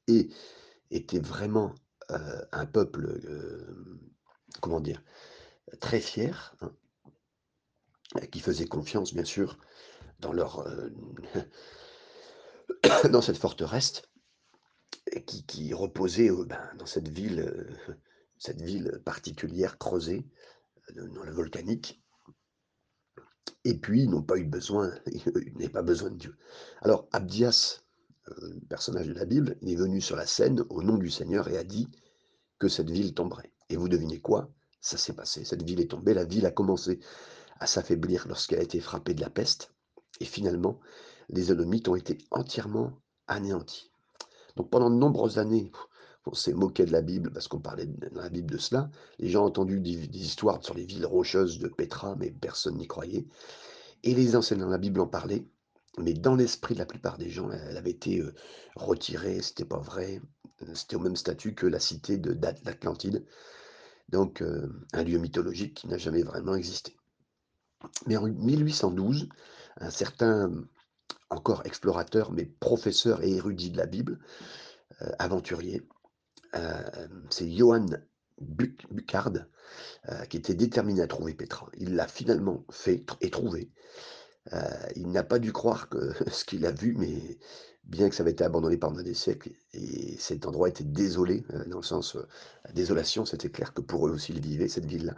étaient 0.08 1.20
vraiment, 1.20 1.74
heu, 2.12 2.46
un 2.52 2.66
peuple, 2.66 3.20
hem, 3.28 4.00
comment 4.62 4.80
dire? 4.80 5.04
Très 5.82 6.00
fier, 6.00 6.56
hein 6.62 6.72
qui 8.32 8.40
faisait 8.40 8.68
confiance 8.68 9.14
bien 9.14 9.26
sûr 9.26 9.58
dans 10.20 10.34
leur, 10.34 10.68
heu, 10.68 10.94
dans 13.12 13.22
cette 13.22 13.38
forteresse 13.38 14.04
qui 15.26 15.46
qui 15.46 15.74
reposait, 15.74 16.30
heu, 16.30 16.46
ben, 16.46 16.62
dans 16.78 16.86
cette 16.86 17.10
ville, 17.10 17.40
heu, 17.40 17.68
cette 18.38 18.62
ville 18.62 19.02
particulière 19.06 19.78
creusée, 19.78 20.26
dans 20.96 21.24
le 21.24 21.32
volcanique. 21.32 22.02
Et 23.64 23.76
puis 23.76 24.04
ils 24.04 24.10
n'ont 24.10 24.22
pas 24.22 24.38
eu 24.38 24.46
besoin, 24.46 24.94
ils 25.08 25.54
n'avaient 25.54 25.70
pas 25.70 25.82
besoin 25.82 26.12
de 26.12 26.18
Dieu. 26.18 26.38
Alors 26.82 27.08
Abdias, 27.12 27.82
personnage 28.70 29.08
de 29.08 29.14
la 29.14 29.26
Bible, 29.26 29.58
est 29.66 29.76
venu 29.76 30.02
sur 30.02 30.16
la 30.16 30.26
scène 30.26 30.64
au 30.70 30.84
nom 30.84 30.98
du 30.98 31.10
Seigneur 31.10 31.48
et 31.48 31.58
a 31.58 31.64
dit 31.64 31.88
que 32.60 32.68
cette 32.68 32.90
ville 32.90 33.14
tomberait. 33.14 33.52
Et 33.70 33.78
vous 33.78 33.90
devinez 33.90 34.20
quoi? 34.20 34.52
Ça 34.82 34.98
s'est 34.98 35.14
passé, 35.14 35.44
cette 35.46 35.64
ville 35.64 35.82
est 35.82 35.90
tombée, 35.90 36.14
la 36.14 36.26
ville 36.26 36.46
a 36.46 36.52
commencé 36.52 37.00
à 37.60 37.68
s'affaiblir 37.68 38.28
lorsqu'elle 38.28 38.60
a 38.60 38.64
été 38.64 38.80
frappée 38.80 39.14
de 39.14 39.22
la 39.22 39.30
peste 39.30 39.72
et 40.20 40.26
finalement 40.26 40.80
les 41.30 41.52
Édomites 41.52 41.88
ont 41.88 41.96
été 41.96 42.18
entièrement 42.32 42.92
anéantis. 43.28 43.92
Donc 44.56 44.70
pendant 44.70 44.90
de 44.90 44.96
nombreuses 44.96 45.40
années, 45.40 45.72
on 46.26 46.34
s'est 46.34 46.54
moqué 46.54 46.86
de 46.86 46.92
la 46.92 47.02
Bible 47.02 47.32
parce 47.32 47.48
qu'on 47.48 47.60
parlait 47.60 47.86
d 47.86 48.10
dans 48.12 48.22
la 48.22 48.30
Bible 48.30 48.52
de 48.52 48.58
cela. 48.58 48.90
Les 49.20 49.30
gens 49.30 49.44
ont 49.44 49.48
entendu 49.48 49.80
des 49.80 50.08
histoires 50.14 50.64
sur 50.64 50.74
les 50.74 50.86
villes 50.86 51.06
rocheuses 51.06 51.60
de 51.60 51.68
Pétra, 51.68 52.16
mais 52.18 52.32
personne 52.32 52.78
n'y 52.78 52.88
croyait 52.88 53.28
et 54.04 54.14
les 54.14 54.36
enseignants 54.36 54.68
de 54.68 54.72
la 54.72 54.78
Bible 54.78 55.02
en 55.02 55.08
parlaient, 55.08 55.46
mais 55.98 56.14
dans 56.14 56.36
l'esprit 56.36 56.76
de 56.76 56.80
la 56.80 56.86
plupart 56.86 57.18
des 57.18 57.30
gens, 57.30 57.50
elle 57.52 57.78
avait 57.78 57.92
été, 57.92 58.20
heu, 58.22 58.34
retirée, 58.76 59.42
c'était 59.42 59.66
pas 59.66 59.80
vrai, 59.80 60.22
c'était 60.74 60.96
au 60.96 61.00
même 61.00 61.16
statut 61.16 61.56
que 61.56 61.66
la 61.68 61.80
cité 61.80 62.18
de 62.18 62.34
d'At 62.34 62.64
d'Atlantide, 62.64 63.26
donc 64.10 64.42
heu, 64.42 64.72
un 64.94 65.04
lieu 65.04 65.18
mythologique 65.20 65.76
qui 65.76 65.88
n'a 65.88 65.98
jamais 65.98 66.24
vraiment 66.24 66.56
existé. 66.56 66.96
Mais 68.08 68.18
en 68.18 68.28
1812, 68.28 69.30
un 69.78 69.90
certain, 69.90 70.52
encore 71.30 71.64
explorateur, 71.66 72.32
mais 72.32 72.46
professeur 72.46 73.24
et 73.24 73.36
érudit 73.36 73.72
de 73.72 73.78
la 73.78 73.86
Bible, 73.86 74.20
heu, 75.02 75.12
aventurier, 75.20 75.84
hem, 76.54 77.28
c'est 77.30 77.52
Johann 77.52 78.06
Buc 78.42 78.86
Buchard, 78.92 79.34
heu, 80.10 80.26
qui 80.30 80.38
était 80.38 80.56
déterminé 80.56 81.02
à 81.02 81.08
trouver 81.08 81.34
Pétra. 81.34 81.70
Il 81.78 81.96
l'a 81.96 82.08
finalement 82.08 82.66
fait 82.72 83.06
et 83.22 83.32
trouvé. 83.32 83.72
Il 84.96 85.10
n'a 85.10 85.24
pas 85.24 85.40
dû 85.40 85.52
croire 85.52 85.90
que 85.90 86.12
ce 86.32 86.46
qu'il 86.46 86.66
a 86.66 86.72
vu, 86.72 86.96
mais 86.98 87.40
bien 87.84 88.10
que 88.10 88.16
ça 88.16 88.24
avait 88.24 88.32
été 88.32 88.44
abandonné 88.44 88.78
pendant 88.78 89.02
des 89.02 89.14
siècles 89.14 89.52
et 89.74 90.18
cet 90.18 90.46
endroit 90.46 90.70
était 90.70 90.84
désolé, 90.84 91.46
dans 91.68 91.78
le 91.78 91.84
sens, 91.84 92.18
désolation, 92.74 93.26
c'était 93.26 93.50
clair 93.50 93.74
que 93.74 93.82
pour 93.82 94.08
eux 94.08 94.12
aussi 94.12 94.34
ils 94.34 94.42
vivaient 94.42 94.68
cette 94.68 94.86
ville-là. 94.86 95.16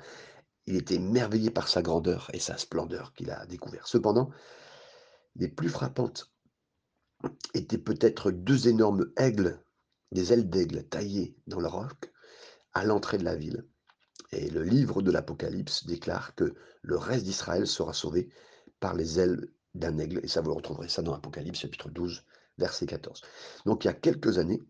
Il 0.67 0.75
était 0.75 0.95
émerveillé 0.95 1.49
par 1.49 1.67
sa 1.67 1.81
grandeur 1.81 2.29
et 2.33 2.39
sa 2.39 2.57
splendeur 2.57 3.13
qu'il 3.13 3.31
a 3.31 3.45
découvert. 3.45 3.87
Cependant 3.87 4.29
les 5.35 5.47
plus 5.47 5.69
frappantes 5.69 6.31
étaient 7.53 7.77
peut-être 7.77 8.31
2 8.31 8.67
énormes 8.67 9.11
aigles, 9.17 9.63
des 10.11 10.33
ailes 10.33 10.49
d'aigle 10.49 10.83
taillées 10.83 11.35
dans 11.47 11.59
le 11.59 11.67
roc 11.67 12.11
à 12.73 12.83
l'entrée 12.83 13.17
de 13.17 13.23
la 13.23 13.35
ville 13.35 13.65
et 14.31 14.49
le 14.49 14.63
livre 14.63 15.01
de 15.01 15.11
l'Apocalypse 15.11 15.85
déclare 15.85 16.35
que 16.35 16.55
le 16.81 16.97
reste 16.97 17.25
d'Israël 17.25 17.65
sera 17.67 17.93
sauvé 17.93 18.29
par 18.79 18.93
les 18.93 19.19
ailes 19.19 19.51
d'un 19.73 19.97
aigle 19.97 20.19
et 20.23 20.27
ça 20.27 20.41
vous 20.41 20.53
retrouverez 20.53 20.89
ça 20.89 21.01
dans 21.01 21.13
Apocalypse 21.13 21.59
chapitre 21.59 21.89
12 21.89 22.25
verset 22.57 22.85
14. 22.85 23.21
Donc 23.65 23.83
il 23.83 23.87
y 23.87 23.91
a 23.91 23.93
quelques 23.93 24.37
années 24.37 24.63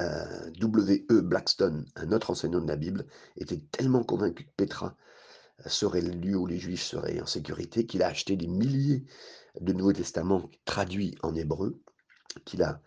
heu, 0.00 0.50
W. 0.58 1.06
E. 1.10 1.20
Blackstone, 1.20 1.86
un 1.96 2.12
autre 2.12 2.30
enseignant 2.30 2.60
de 2.60 2.68
la 2.68 2.76
Bible, 2.76 3.06
était 3.36 3.62
tellement 3.70 4.04
convaincu 4.04 4.44
que 4.44 4.52
Pétra 4.56 4.96
serait 5.66 6.00
le 6.00 6.12
lieu 6.12 6.36
où 6.36 6.46
les 6.46 6.58
Juifs 6.58 6.82
seraient 6.82 7.20
en 7.20 7.26
sécurité, 7.26 7.86
qu'il 7.86 8.02
a 8.02 8.08
acheté 8.08 8.36
des 8.36 8.48
milliers 8.48 9.04
de 9.60 9.72
Nouveaux 9.72 9.92
Testaments 9.92 10.50
traduits 10.64 11.16
en 11.22 11.34
hébreu, 11.34 11.80
qu'il 12.44 12.62
a, 12.62 12.80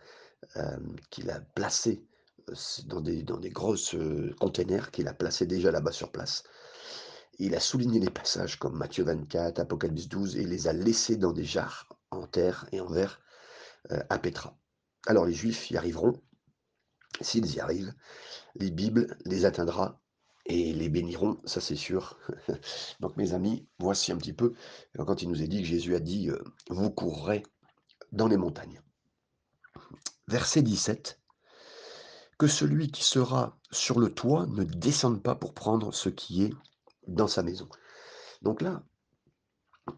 hem, 0.56 0.96
qu'il 1.10 1.30
a 1.30 1.40
placés, 1.40 2.04
heu, 2.48 2.52
s 2.52 2.84
dans 2.86 3.00
des 3.00 3.22
dans 3.22 3.38
des 3.38 3.50
grosses, 3.50 3.96
containers 4.40 4.90
qu'il 4.90 5.08
a 5.08 5.14
placés 5.14 5.46
déjà 5.46 5.70
là-bas 5.70 5.92
sur 5.92 6.12
place. 6.12 6.42
Il 7.38 7.54
a 7.54 7.60
souligné 7.60 8.00
les 8.00 8.10
passages 8.10 8.58
comme 8.58 8.76
Matthieu 8.76 9.04
24, 9.04 9.60
Apocalypse 9.60 10.08
12 10.08 10.36
et 10.36 10.44
les 10.44 10.68
a 10.68 10.72
laissés 10.72 11.16
dans 11.16 11.32
des 11.32 11.44
jarres 11.44 11.88
en 12.10 12.26
terre 12.26 12.66
et 12.72 12.80
en 12.80 12.88
verre, 12.88 13.20
à 13.90 14.18
Pétra. 14.18 14.58
Alors 15.06 15.26
les 15.26 15.34
Juifs 15.34 15.70
y 15.70 15.76
arriveront, 15.76 16.20
s'ils 17.20 17.54
y 17.54 17.60
arrivent, 17.60 17.94
les 18.54 18.70
Bibles 18.70 19.16
les 19.24 19.44
atteindra 19.44 20.00
et 20.46 20.72
les 20.72 20.88
béniront, 20.88 21.40
ça 21.44 21.60
c'est 21.60 21.76
sûr. 21.76 22.18
Donc 23.00 23.16
mes 23.16 23.32
amis, 23.32 23.66
voici 23.78 24.12
un 24.12 24.16
petit 24.16 24.32
peu 24.32 24.54
quand 24.96 25.22
il 25.22 25.28
nous 25.28 25.42
est 25.42 25.48
dit 25.48 25.62
que 25.62 25.68
Jésus 25.68 25.94
a 25.94 26.00
dit, 26.00 26.28
heu: 26.28 26.42
«Vous 26.70 26.90
courrez 26.90 27.42
dans 28.12 28.28
les 28.28 28.36
montagnes». 28.36 28.80
Verset 30.28 30.62
17 30.62 31.20
«Que 32.38 32.46
celui 32.46 32.90
qui 32.90 33.04
sera 33.04 33.58
sur 33.70 33.98
le 33.98 34.12
toit 34.12 34.46
ne 34.46 34.62
descende 34.62 35.22
pas 35.22 35.34
pour 35.34 35.54
prendre 35.54 35.92
ce 35.92 36.08
qui 36.08 36.44
est 36.44 36.54
dans 37.06 37.28
sa 37.28 37.42
maison». 37.42 37.68
Donc 38.42 38.62
là 38.62 38.82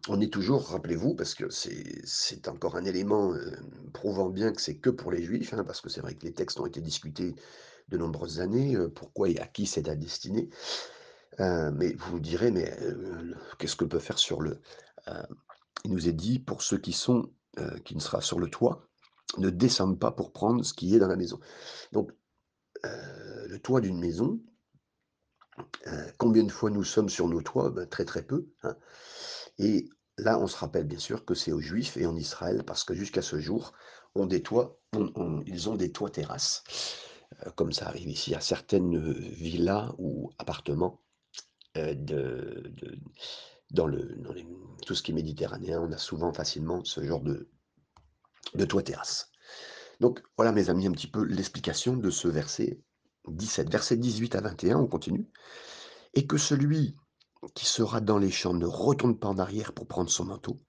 on 0.07 0.21
est 0.21 0.31
toujours, 0.31 0.67
rappelez-vous, 0.67 1.15
parce 1.15 1.33
que 1.33 1.49
c'est 1.49 2.47
encore 2.47 2.75
un 2.75 2.85
élément, 2.85 3.33
prouvant 3.93 4.29
bien 4.29 4.51
que 4.53 4.61
c'est 4.61 4.77
que 4.77 4.89
pour 4.89 5.11
les 5.11 5.23
Juifs, 5.23 5.53
hein, 5.53 5.63
parce 5.63 5.81
que 5.81 5.89
c'est 5.89 6.01
vrai 6.01 6.15
que 6.15 6.25
les 6.25 6.33
textes 6.33 6.59
ont 6.59 6.65
été 6.65 6.81
discutés 6.81 7.35
de 7.89 7.97
nombreuses 7.97 8.39
années, 8.39 8.77
pourquoi 8.95 9.29
et 9.29 9.39
à 9.39 9.47
qui 9.47 9.65
c'est 9.65 9.89
à 9.89 9.95
destiné. 9.95 10.49
Heu, 11.39 11.71
mais 11.71 11.93
vous 11.97 12.19
direz: 12.19 12.51
«Mais 12.51 12.77
qu'est-ce 13.59 13.75
que 13.75 13.85
peut 13.85 13.99
faire 13.99 14.19
sur 14.19 14.41
le» 14.41 14.61
heu, 15.07 15.13
il 15.85 15.91
nous 15.91 16.09
est 16.09 16.13
dit: 16.13 16.39
«Pour 16.39 16.61
ceux 16.63 16.77
qui 16.79 16.93
sont 16.93 17.31
heu, 17.59 17.79
qui 17.85 17.95
ne 17.95 18.01
sera 18.01 18.21
sur 18.21 18.39
le 18.39 18.49
toit, 18.49 18.87
ne 19.37 19.49
descende 19.49 19.99
pas 19.99 20.11
pour 20.11 20.33
prendre 20.33 20.63
ce 20.65 20.73
qui 20.73 20.95
est 20.95 20.99
dans 20.99 21.07
la 21.07 21.17
maison. 21.17 21.39
Donc, 21.93 22.11
le 22.83 23.57
toit 23.59 23.81
d'une 23.81 23.99
maison, 23.99 24.39
combien 26.17 26.43
de 26.43 26.51
fois 26.51 26.69
nous 26.69 26.83
sommes 26.83 27.09
sur 27.09 27.27
nos 27.27 27.41
toits? 27.41 27.69
Bah, 27.71 27.85
très, 27.85 28.05
très 28.05 28.23
peu, 28.23 28.47
hein 28.63 28.75
et 29.59 29.89
là, 30.17 30.39
on 30.39 30.47
se 30.47 30.57
rappelle 30.57 30.85
bien 30.85 30.99
sûr 30.99 31.25
que 31.25 31.35
c'est 31.35 31.51
aux 31.51 31.61
Juifs 31.61 31.97
et 31.97 32.05
en 32.05 32.15
Israël 32.15 32.63
parce 32.65 32.83
que 32.83 32.93
jusqu'à 32.93 33.21
ce 33.21 33.39
jour, 33.39 33.73
ont 34.15 34.25
des 34.25 34.41
toits 34.41 34.79
on 34.93 35.11
on 35.15 35.43
ils 35.45 35.69
ont 35.69 35.75
des 35.75 35.91
toits 35.91 36.09
terrasses, 36.09 36.63
heu, 37.45 37.51
comme 37.55 37.71
ça 37.73 37.87
arrive 37.87 38.09
ici 38.09 38.33
à 38.35 38.41
certaines, 38.41 38.95
heu, 38.97 39.13
villas 39.13 39.93
ou 39.99 40.31
appartements, 40.39 41.01
heu, 41.77 41.95
de 41.95 42.73
dans 43.71 43.87
le 43.87 44.17
tout 44.85 44.95
ce 44.95 45.03
qui 45.03 45.11
est 45.11 45.15
méditerranéen, 45.15 45.81
on 45.81 45.91
a 45.91 45.97
souvent 45.97 46.33
facilement 46.33 46.83
ce 46.83 47.03
genre 47.03 47.21
de 47.21 47.49
de 48.55 48.65
toit 48.65 48.83
terrasse. 48.83 49.31
Donc 49.99 50.21
voilà 50.37 50.51
mes 50.51 50.69
amis 50.69 50.87
un 50.87 50.91
petit 50.91 51.07
peu 51.07 51.23
l'explication 51.23 51.95
de 51.97 52.09
ce 52.09 52.27
verset 52.27 52.79
17. 53.27 53.69
Verset 53.69 53.97
18 53.97 54.35
à 54.35 54.41
21, 54.41 54.77
on 54.77 54.87
continue. 54.87 55.27
Et 56.13 56.25
que 56.25 56.37
celui 56.37 56.95
qui 57.53 57.65
sera 57.65 58.01
dans 58.01 58.17
les 58.17 58.31
champs 58.31 58.53
ne 58.53 58.65
retourne 58.65 59.17
pas 59.17 59.29
en 59.29 59.37
arrière 59.37 59.73
pour 59.73 59.87
prendre 59.87 60.09
son 60.09 60.25
manteau. 60.25 60.61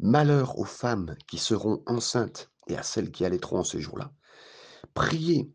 Malheur 0.00 0.58
aux 0.58 0.64
femmes 0.64 1.16
qui 1.26 1.38
seront 1.38 1.82
enceintes 1.86 2.50
et 2.68 2.76
à 2.76 2.82
celles 2.82 3.10
qui 3.10 3.24
allaiteront 3.24 3.60
en 3.60 3.64
ce 3.64 3.78
jour-là. 3.78 4.12
Priez 4.94 5.52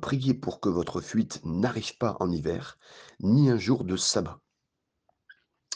priez 0.00 0.34
pour 0.34 0.60
que 0.60 0.68
votre 0.68 1.00
fuite 1.00 1.40
n'arrive 1.44 1.96
pas 1.98 2.16
en 2.20 2.30
hiver, 2.30 2.78
ni 3.20 3.50
un 3.50 3.58
jour 3.58 3.84
de 3.84 3.96
sabbat. 3.96 4.40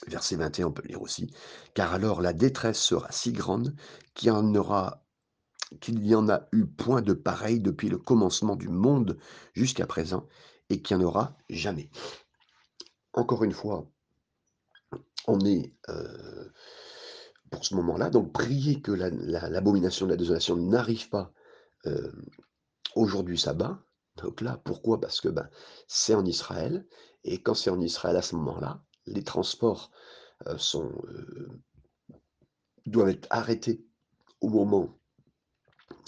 Verset 0.06 0.36
21, 0.36 0.66
on 0.66 0.72
peut 0.72 0.86
lire 0.86 1.02
aussi. 1.02 1.32
Car 1.74 1.92
alors 1.92 2.22
la 2.22 2.32
détresse 2.32 2.80
sera 2.80 3.10
si 3.10 3.32
grande 3.32 3.74
qu'il 4.14 4.32
n'y 4.32 6.14
en 6.14 6.28
a 6.28 6.48
eu 6.52 6.66
point 6.66 7.02
de 7.02 7.12
pareil 7.12 7.60
depuis 7.60 7.88
le 7.88 7.98
commencement 7.98 8.56
du 8.56 8.68
monde 8.68 9.18
jusqu'à 9.54 9.86
présent 9.86 10.26
et 10.70 10.80
qu'il 10.80 10.96
n'y 10.96 11.04
en 11.04 11.08
aura 11.08 11.36
jamais. 11.50 11.90
Encore 13.18 13.42
une 13.42 13.52
fois, 13.52 13.90
on 15.26 15.40
est 15.44 15.74
euh, 15.88 16.48
pour 17.50 17.64
ce 17.64 17.74
moment-là, 17.74 18.10
donc 18.10 18.32
prier 18.32 18.80
que 18.80 18.92
la- 18.92 19.10
la- 19.10 19.50
l'abomination 19.50 20.06
de 20.06 20.12
la 20.12 20.16
désolation 20.16 20.54
n'arrive 20.56 21.08
pas 21.08 21.32
euh, 21.86 22.12
aujourd'hui 22.94 23.36
sabbat. 23.36 23.82
Donc 24.18 24.40
là, 24.40 24.60
pourquoi? 24.64 25.00
Parce 25.00 25.20
que 25.20 25.28
ben, 25.28 25.48
c'est 25.88 26.14
en 26.14 26.24
Israël, 26.24 26.86
et 27.24 27.42
quand 27.42 27.54
c'est 27.54 27.70
en 27.70 27.80
Israël 27.80 28.16
à 28.16 28.22
ce 28.22 28.36
moment-là, 28.36 28.84
les 29.06 29.24
transports 29.24 29.90
euh, 30.46 30.56
sont, 30.56 30.92
doivent 32.86 33.08
être 33.08 33.26
arrêtés 33.30 33.84
au 34.40 34.48
moment 34.48 34.96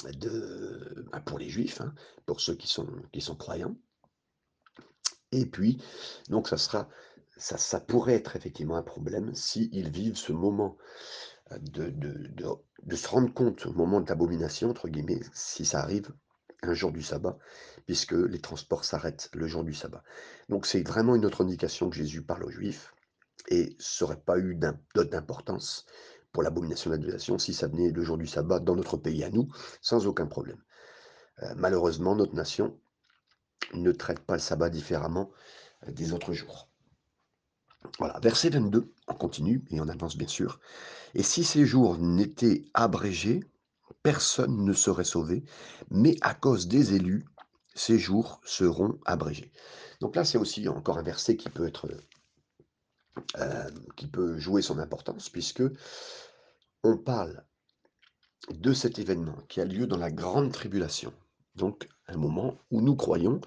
ben, 0.05 1.21
pour 1.26 1.40
les 1.40 1.49
juifs, 1.50 1.81
hein, 1.81 1.93
pour 2.25 2.40
ceux 2.40 2.55
qui 2.55 2.69
sont 2.69 3.37
croyants. 3.37 3.75
Et 5.33 5.47
puis, 5.47 5.83
donc 6.29 6.49
ça 6.49 6.57
sera, 6.57 6.89
ça, 7.37 7.57
ça 7.59 7.81
pourrait 7.81 8.15
être 8.15 8.37
effectivement 8.37 8.77
un 8.77 8.83
problème 8.83 9.35
s'ils 9.35 9.91
vivent 9.91 10.17
ce 10.17 10.33
moment 10.33 10.77
de, 11.53 11.91
de, 11.91 12.13
de, 12.29 12.47
de 12.85 12.97
se 12.97 13.09
rendre 13.09 13.33
compte 13.33 13.67
au 13.67 13.73
moment 13.73 14.01
de 14.01 14.09
l'abomination, 14.09 14.71
entre 14.71 14.89
guillemets, 14.89 15.21
si 15.33 15.65
ça 15.65 15.81
arrive 15.81 16.13
un 16.63 16.75
jour 16.75 16.93
du 16.93 17.03
sabbat, 17.03 17.39
puisque 17.87 18.13
les 18.13 18.41
transports 18.41 18.85
s'arrêtent 18.85 19.31
le 19.33 19.47
jour 19.47 19.65
du 19.65 19.75
sabbat. 19.75 20.03
Donc 20.49 20.67
c'est 20.67 20.87
vraiment 20.87 21.15
une 21.15 21.25
autre 21.25 21.43
indication 21.45 21.91
que 21.91 21.97
Jésus 21.97 22.23
parle 22.23 22.45
aux 22.45 22.51
Juifs, 22.51 22.95
et 23.49 23.77
ça 23.79 24.05
n'aurait 24.05 24.21
pas 24.21 24.39
eu 24.39 24.55
d'im- 24.55 24.79
d'importance 24.95 25.87
pour 26.33 26.43
l'abomination 26.43 26.91
de 26.91 26.97
la 26.97 27.01
désolation 27.01 27.39
si 27.39 27.55
ça 27.55 27.69
venait 27.69 27.91
le 27.91 28.03
jour 28.05 28.19
du 28.19 28.27
sabbat 28.27 28.61
dans 28.61 28.77
notre 28.77 28.97
pays 28.97 29.25
à 29.25 29.31
nous, 29.31 29.49
sans 29.83 30.07
aucun 30.07 30.27
problème. 30.27 30.63
Malheureusement, 31.57 32.14
notre 32.16 32.35
nation 32.35 32.79
ne 33.74 33.92
traite 33.92 34.20
pas 34.20 34.35
le 34.35 34.40
sabbat 34.40 34.70
différemment 34.70 35.30
euh, 35.87 35.92
des 35.92 36.12
autres 36.12 36.33
jours. 36.33 36.68
Voilà, 37.98 38.18
verset 38.20 38.50
22, 38.50 38.92
on 39.09 39.14
continue 39.14 39.64
et 39.70 39.80
on 39.80 39.88
avance 39.88 40.16
bien 40.16 40.28
sûr. 40.28 40.61
Et 41.14 41.22
si 41.22 41.44
ces 41.44 41.64
jours 41.64 41.98
n'étaient 41.98 42.64
abrégés, 42.74 43.40
personne 44.02 44.64
ne 44.64 44.72
serait 44.72 45.04
sauvé, 45.04 45.44
mais 45.90 46.16
à 46.20 46.35
cause 46.35 46.68
des 46.68 46.94
élus, 46.94 47.24
ces 47.74 47.98
jours 47.98 48.40
seront 48.44 48.98
abrégés. 49.06 49.52
Donc 50.00 50.16
là, 50.16 50.24
c'est 50.24 50.38
aussi 50.38 50.68
encore 50.68 50.98
un 50.98 51.02
verset 51.02 51.37
qui 51.37 51.48
peut 51.48 51.66
être, 51.66 51.88
euh, 53.38 53.70
qui 53.96 54.06
peut 54.06 54.38
jouer 54.38 54.62
son 54.62 54.78
importance, 54.78 55.28
puisque 55.28 55.62
on 56.83 56.96
parle 56.96 57.44
de 58.50 58.72
cet 58.72 58.98
événement 58.98 59.37
qui 59.48 59.61
a 59.61 59.64
lieu 59.64 59.87
dans 59.87 59.98
la 59.98 60.11
grande 60.11 60.52
tribulation. 60.52 61.12
Donc, 61.54 61.88
moment 62.16 62.59
où 62.70 62.81
nous 62.81 62.96
croyons 62.96 63.40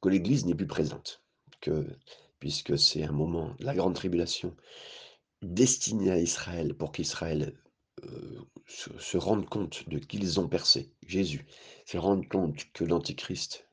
que 0.00 0.08
l'Église 0.08 0.46
n'est 0.46 0.54
plus 0.54 0.66
présente, 0.66 1.22
que 1.60 1.86
puisque 2.38 2.78
c'est 2.78 3.04
un 3.04 3.12
moment, 3.12 3.54
la 3.58 3.74
grande 3.74 3.94
tribulation, 3.94 4.54
destiné 5.42 6.10
à 6.10 6.18
Israël 6.18 6.74
pour 6.74 6.92
qu'Israël 6.92 7.54
euh, 8.04 8.40
se, 8.66 9.16
rende 9.16 9.48
compte 9.48 9.88
de 9.88 9.98
qu'ils 9.98 10.38
ont 10.40 10.48
percé, 10.48 10.92
Jésus, 11.06 11.46
se 11.86 11.98
rende 11.98 12.28
compte 12.28 12.70
que 12.72 12.84
l'Antichrist, 12.84 13.66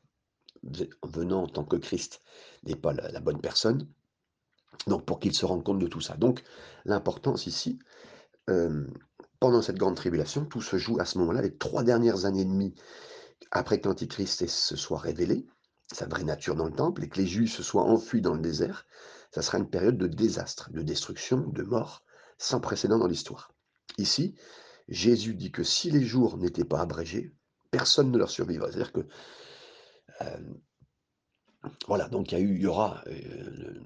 venant 1.04 1.44
en 1.44 1.48
tant 1.48 1.66
que 1.66 1.76
Christ, 1.76 2.22
n'est 2.64 2.76
pas 2.76 2.94
la, 2.94 3.12
la 3.12 3.20
bonne 3.20 3.42
personne, 3.42 3.88
donc 4.88 5.06
pour 5.06 5.20
qu'ils 5.20 5.36
se 5.36 5.46
rendent 5.46 5.64
compte 5.64 5.80
de 5.80 5.88
tout 5.88 6.02
ça. 6.02 6.16
Donc 6.16 6.44
l'importance 6.86 7.48
ici, 7.48 7.80
euh, 8.50 8.88
pendant 9.40 9.62
cette 9.62 9.78
grande 9.78 9.96
tribulation, 9.96 10.46
tout 10.46 10.62
se 10.62 10.78
joue 10.78 11.00
à 11.00 11.06
ce 11.06 11.18
moment-là, 11.20 11.42
les 11.42 11.56
trois 11.56 11.84
dernières 11.84 12.26
années 12.26 12.42
et 12.42 12.46
demie 12.46 12.74
après 13.52 13.80
que 13.80 13.88
l'Antichrist 13.88 14.48
se 14.48 14.76
soit 14.76 15.00
révélé, 15.00 15.46
sa 15.92 16.08
vraie 16.08 16.24
nature 16.24 16.56
dans 16.56 16.66
le 16.66 16.74
temple, 16.74 17.04
et 17.04 17.10
que 17.10 17.20
les 17.20 17.28
Juifs 17.28 17.54
se 17.54 17.64
soient 17.64 17.84
enfuis 17.84 18.22
dans 18.22 18.34
le 18.34 18.42
désert, 18.42 18.86
ça 19.32 19.42
sera 19.42 19.58
une 19.58 19.70
période 19.70 19.98
de 19.98 20.08
désastre, 20.08 20.72
de 20.72 20.82
destruction, 20.82 21.38
de 21.38 21.64
mort, 21.64 22.04
sans 22.38 22.60
précédent 22.60 23.00
dans 23.00 23.08
l'histoire. 23.08 23.52
Ici, 23.98 24.36
Jésus 24.88 25.34
dit 25.34 25.52
que 25.52 25.64
si 25.64 25.90
les 25.90 26.04
jours 26.04 26.38
n'étaient 26.38 26.66
pas 26.66 26.82
abrégés, 26.82 27.34
personne 27.72 28.12
ne 28.12 28.18
leur 28.18 28.30
survivra. 28.30 28.68
C'est-à-dire 28.68 28.92
que, 28.92 29.08
euh, 30.22 30.38
voilà, 31.88 32.10
donc 32.10 32.32
il 32.32 32.62
y, 32.62 32.68
aura 32.68 33.04
euh, 33.08 33.80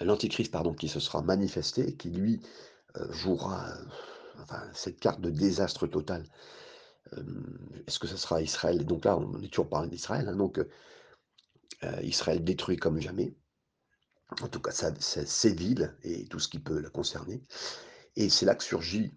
l'Antichrist, 0.00 0.50
pardon, 0.50 0.74
qui 0.74 0.88
se 0.88 1.00
sera 1.00 1.22
manifesté, 1.22 1.96
qui 1.96 2.10
lui 2.10 2.40
euh, 2.96 3.10
jouera 3.12 3.74
cette 4.74 4.98
carte 4.98 5.20
de 5.20 5.30
désastre 5.30 5.86
total. 5.86 6.26
Est-ce 7.86 7.98
que 7.98 8.06
ce 8.06 8.16
sera 8.16 8.42
Israël? 8.42 8.84
Donc 8.86 9.04
là, 9.04 9.16
on 9.16 9.40
est 9.42 9.48
toujours 9.48 9.68
parlé 9.68 9.88
d'Israël. 9.88 10.28
Hein, 10.28 10.36
donc, 10.36 10.60
Israël 12.02 12.42
détruit 12.44 12.76
comme 12.76 13.00
jamais. 13.00 13.34
En 14.42 14.48
tout 14.48 14.60
cas, 14.60 14.70
ça, 14.72 14.92
ça, 15.00 15.26
ses 15.26 15.54
villes 15.54 15.94
et 16.02 16.26
tout 16.26 16.38
ce 16.38 16.48
qui 16.48 16.58
peut 16.58 16.80
la 16.80 16.90
concerner. 16.90 17.42
Et 18.16 18.30
c'est 18.30 18.46
là 18.46 18.54
que 18.54 18.64
surgit 18.64 19.14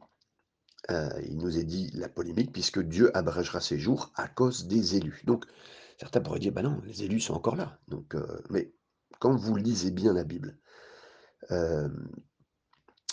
Euh, 0.91 1.09
il 1.27 1.37
nous 1.37 1.57
est 1.57 1.63
dit 1.63 1.89
la 1.95 2.09
polémique, 2.09 2.51
puisque 2.53 2.79
Dieu 2.79 3.09
abrégera 3.17 3.59
ses 3.59 3.79
jours 3.79 4.11
à 4.15 4.27
cause 4.27 4.67
des 4.67 4.95
élus. 4.97 5.21
Donc, 5.25 5.45
certains 5.99 6.21
pourraient 6.21 6.39
dire, 6.39 6.53
bah 6.53 6.61
non, 6.61 6.79
les 6.85 7.01
élus 7.03 7.21
sont 7.21 7.33
encore 7.33 7.55
là. 7.55 7.79
Donc, 7.87 8.15
mais 8.51 8.71
quand 9.19 9.35
vous 9.35 9.55
lisez 9.55 9.89
bien 9.91 10.13
la 10.13 10.23
Bible, 10.23 10.59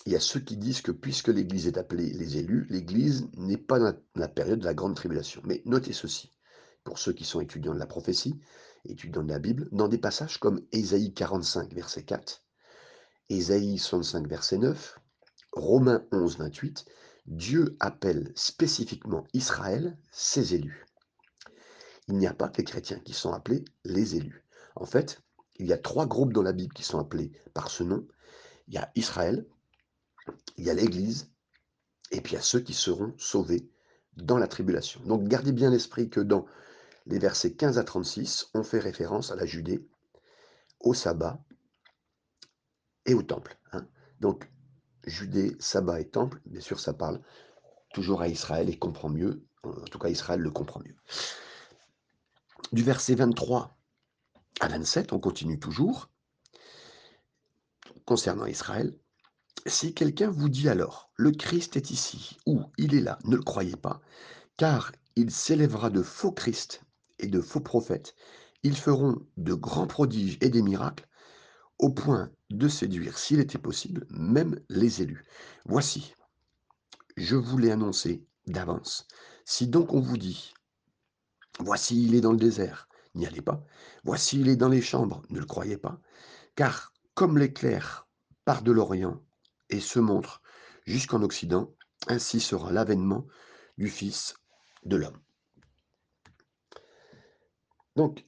il 0.07 0.13
y 0.13 0.17
a 0.17 0.21
ceux 0.21 0.41
qui 0.41 0.57
disent 0.57 0.83
que 0.83 0.91
puisque 0.91 1.29
l'Église 1.29 1.67
est 1.67 1.79
appelée 1.79 2.13
les 2.13 2.37
élus, 2.37 2.67
l'Église 2.71 3.29
n'est 3.37 3.57
pas 3.57 3.79
dans 3.79 3.95
la 4.17 4.29
période 4.29 4.61
de 4.61 4.65
la 4.65 4.75
grande 4.75 4.97
tribulation. 4.97 5.43
Mais 5.45 5.63
notez 5.65 5.93
ceci, 5.93 6.33
pour 6.83 6.99
ceux 6.99 7.13
qui 7.13 7.25
sont 7.25 7.41
étudiants 7.41 7.75
de 7.75 7.79
la 7.79 7.87
prophétie, 7.87 8.41
étudiants 8.85 9.23
de 9.23 9.33
la 9.33 9.39
Bible, 9.39 9.69
dans 9.71 9.89
des 9.89 9.99
passages 9.99 10.39
comme 10.39 10.61
Ésaïe 10.73 11.15
45, 11.15 11.73
verset 11.73 12.03
4, 12.03 12.43
Ésaïe 13.29 13.79
65, 13.79 14.27
verset 14.27 14.59
9, 14.59 14.99
Romains 15.53 16.05
11, 16.11 16.39
28, 16.39 16.85
Dieu 17.27 17.77
appelle 17.79 18.33
spécifiquement 18.35 19.25
Israël 19.33 19.97
ses 20.11 20.55
élus. 20.55 20.85
Il 22.09 22.17
n'y 22.17 22.27
a 22.27 22.35
pas 22.35 22.49
que 22.49 22.59
les 22.59 22.65
chrétiens 22.65 22.99
qui 22.99 23.13
sont 23.13 23.33
appelés 23.33 23.65
les 23.85 24.17
élus. 24.17 24.45
En 24.75 24.87
fait, 24.87 25.23
il 25.57 25.67
y 25.67 25.73
a 25.73 25.79
trois 25.79 26.07
groupes 26.07 26.33
dans 26.33 26.43
la 26.43 26.53
Bible 26.53 26.75
qui 26.75 26.83
sont 26.83 26.99
appelés 26.99 27.31
par 27.55 27.71
ce 27.71 27.85
nom. 27.85 28.07
Il 28.67 28.75
y 28.75 28.79
a 28.79 28.91
Israël, 28.97 29.47
il 30.57 30.65
y 30.65 30.71
a 30.71 30.75
l'Église, 30.75 31.31
et 32.11 32.21
puis 32.21 32.33
il 32.33 32.37
y 32.37 32.39
a 32.39 32.43
ceux 32.43 32.61
qui 32.61 32.75
seront 32.75 33.15
sauvés 33.19 33.69
dans 34.17 34.39
la 34.39 34.49
tribulation. 34.49 35.01
Donc 35.05 35.27
gardez 35.29 35.53
bien 35.53 35.71
l'esprit 35.71 36.11
que 36.11 36.21
dans 36.21 36.47
les 37.07 37.19
versets 37.19 37.55
15 37.55 37.79
à 37.79 37.85
36, 37.85 38.51
on 38.55 38.63
fait 38.63 38.79
référence 38.79 39.31
à 39.31 39.37
la 39.37 39.47
Judée, 39.47 39.87
au 40.81 40.95
sabbat 40.95 41.43
et 43.07 43.15
au 43.15 43.23
temple. 43.23 43.59
Hein. 43.73 43.87
Donc 44.21 44.49
Judée, 45.05 45.57
sabbat 45.59 46.01
et 46.01 46.09
temple, 46.09 46.41
bien 46.47 46.61
sûr 46.61 46.79
ça 46.79 46.93
parle 46.93 47.21
toujours 47.93 48.23
à 48.23 48.29
Israël 48.29 48.69
et 48.69 48.79
comprend 48.79 49.09
mieux, 49.09 49.45
en 49.65 49.85
tout 49.85 49.99
cas 49.99 50.09
Israël 50.09 50.41
le 50.41 50.51
comprend 50.51 50.81
mieux. 50.81 50.97
Du 52.73 52.83
verset 52.83 53.15
23 53.15 53.77
à 54.61 54.69
27, 54.69 55.13
on 55.13 55.19
continue 55.19 55.59
toujours, 55.59 56.09
concernant 58.05 58.47
Israël. 58.47 58.97
Si 59.67 59.95
quelqu'un 59.95 60.31
vous 60.31 60.49
dit 60.49 60.69
alors, 60.69 61.13
le 61.15 61.31
Christ 61.31 61.77
est 61.77 61.91
ici, 61.91 62.37
ou 62.47 62.65
il 62.79 62.95
est 62.95 63.01
là, 63.01 63.19
ne 63.25 63.37
le 63.37 63.43
croyez 63.43 63.77
pas, 63.77 64.01
car 64.57 64.91
il 65.15 65.31
s'élèvera 65.31 65.89
de 65.89 66.03
faux 66.03 66.33
Christ 66.33 66.83
et 67.21 67.29
de 67.29 67.41
faux 67.41 67.61
prophètes. 67.61 68.17
Ils 68.65 68.77
feront 68.77 69.25
de 69.37 69.55
grands 69.55 69.87
prodiges 69.87 70.37
et 70.41 70.51
des 70.51 70.63
miracles, 70.63 71.07
au 71.79 71.91
point 71.91 72.31
de 72.51 72.67
séduire, 72.67 73.19
s'il 73.19 73.39
était 73.39 73.59
possible, 73.59 74.07
même 74.11 74.59
les 74.69 75.01
élus. 75.01 75.25
Voici, 75.65 76.15
je 77.17 77.37
vous 77.37 77.59
l'ai 77.59 77.71
annoncé 77.71 78.25
d'avance. 78.47 79.07
Si 79.45 79.69
donc 79.69 79.93
on 79.93 80.01
vous 80.01 80.17
dit, 80.17 80.55
voici 81.61 82.05
il 82.05 82.15
est 82.17 82.21
dans 82.21 82.33
le 82.33 82.39
désert, 82.39 82.89
n'y 83.15 83.27
allez 83.27 83.43
pas. 83.43 83.65
Voici 84.03 84.41
il 84.41 84.49
est 84.49 84.57
dans 84.57 84.69
les 84.69 84.83
chambres, 84.83 85.23
ne 85.31 85.39
le 85.39 85.47
croyez 85.47 85.77
pas. 85.77 86.01
Car 86.57 86.93
comme 87.15 87.39
l'éclair 87.39 88.09
part 88.45 88.63
de 88.63 88.73
l'Orient 88.73 89.21
et 89.73 89.81
se 89.81 89.99
montre 89.99 90.43
jusqu'en 90.85 91.23
Occident, 91.23 91.75
ainsi 92.07 92.41
sera 92.41 92.71
l'avènement 92.71 93.27
du 93.79 93.89
Fils 93.89 94.35
de 94.85 94.97
l'homme. 94.97 95.19
Donc, 97.97 98.25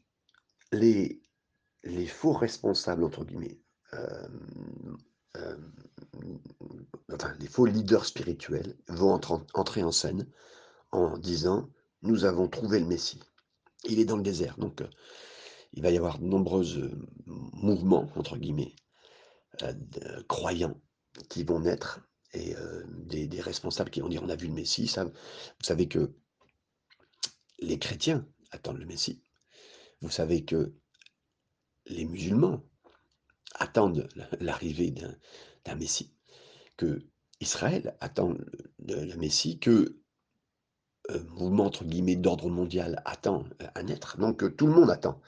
les, 0.72 1.22
les 1.84 2.06
faux 2.06 2.32
responsables, 2.32 3.04
entre 3.04 3.24
guillemets, 3.24 3.60
euh, 3.94 4.28
euh, 5.36 5.56
enfin, 7.12 7.34
les 7.40 7.46
faux 7.46 7.66
leaders 7.66 8.06
spirituels 8.06 8.76
vont 8.88 9.18
entrer 9.54 9.82
en 9.82 9.92
scène 9.92 10.28
en 10.92 11.16
disant 11.18 11.70
Nous 12.02 12.24
avons 12.24 12.48
trouvé 12.48 12.78
le 12.78 12.86
Messie. 12.86 13.20
Il 13.84 13.98
est 13.98 14.04
dans 14.04 14.16
le 14.16 14.22
désert. 14.22 14.56
Donc, 14.58 14.80
euh, 14.80 14.88
il 15.72 15.82
va 15.82 15.90
y 15.90 15.96
avoir 15.96 16.18
de 16.18 16.24
nombreux 16.24 16.64
mouvements, 17.26 18.08
entre 18.14 18.36
guillemets, 18.36 18.76
croyants 20.28 20.80
qui 21.28 21.44
vont 21.44 21.60
naître 21.60 22.00
et 22.32 22.54
des, 22.88 23.28
des, 23.28 23.40
responsables 23.40 23.90
qui 23.90 24.00
vont 24.00 24.08
dire 24.08 24.22
On 24.24 24.28
a 24.28 24.36
vu 24.36 24.48
le 24.48 24.54
Messie. 24.54 24.92
Vous 24.96 25.64
savez 25.64 25.86
que 25.86 26.12
les 27.60 27.78
chrétiens 27.78 28.26
attendent 28.50 28.78
le 28.78 28.86
Messie. 28.86 29.22
Vous 30.00 30.10
savez 30.10 30.44
que 30.44 30.74
les 31.86 32.04
musulmans 32.04 32.62
attendent 33.54 34.08
l'arrivée 34.40 34.90
d'un 34.90 35.74
Messie, 35.76 36.12
que 36.76 37.02
Israël 37.40 37.96
attend 38.00 38.34
le, 38.86 39.16
Messie, 39.16 39.58
que 39.58 39.96
euh, 41.10 41.22
mouvement 41.28 41.66
entre 41.66 41.84
guillemets 41.84 42.16
d'ordre 42.16 42.48
mondial 42.48 43.02
attend 43.04 43.44
un 43.74 43.86
être, 43.88 44.18
donc 44.18 44.42
euh, 44.42 44.50
tout 44.50 44.66
le 44.66 44.72
monde 44.72 44.90
attend 44.90 45.20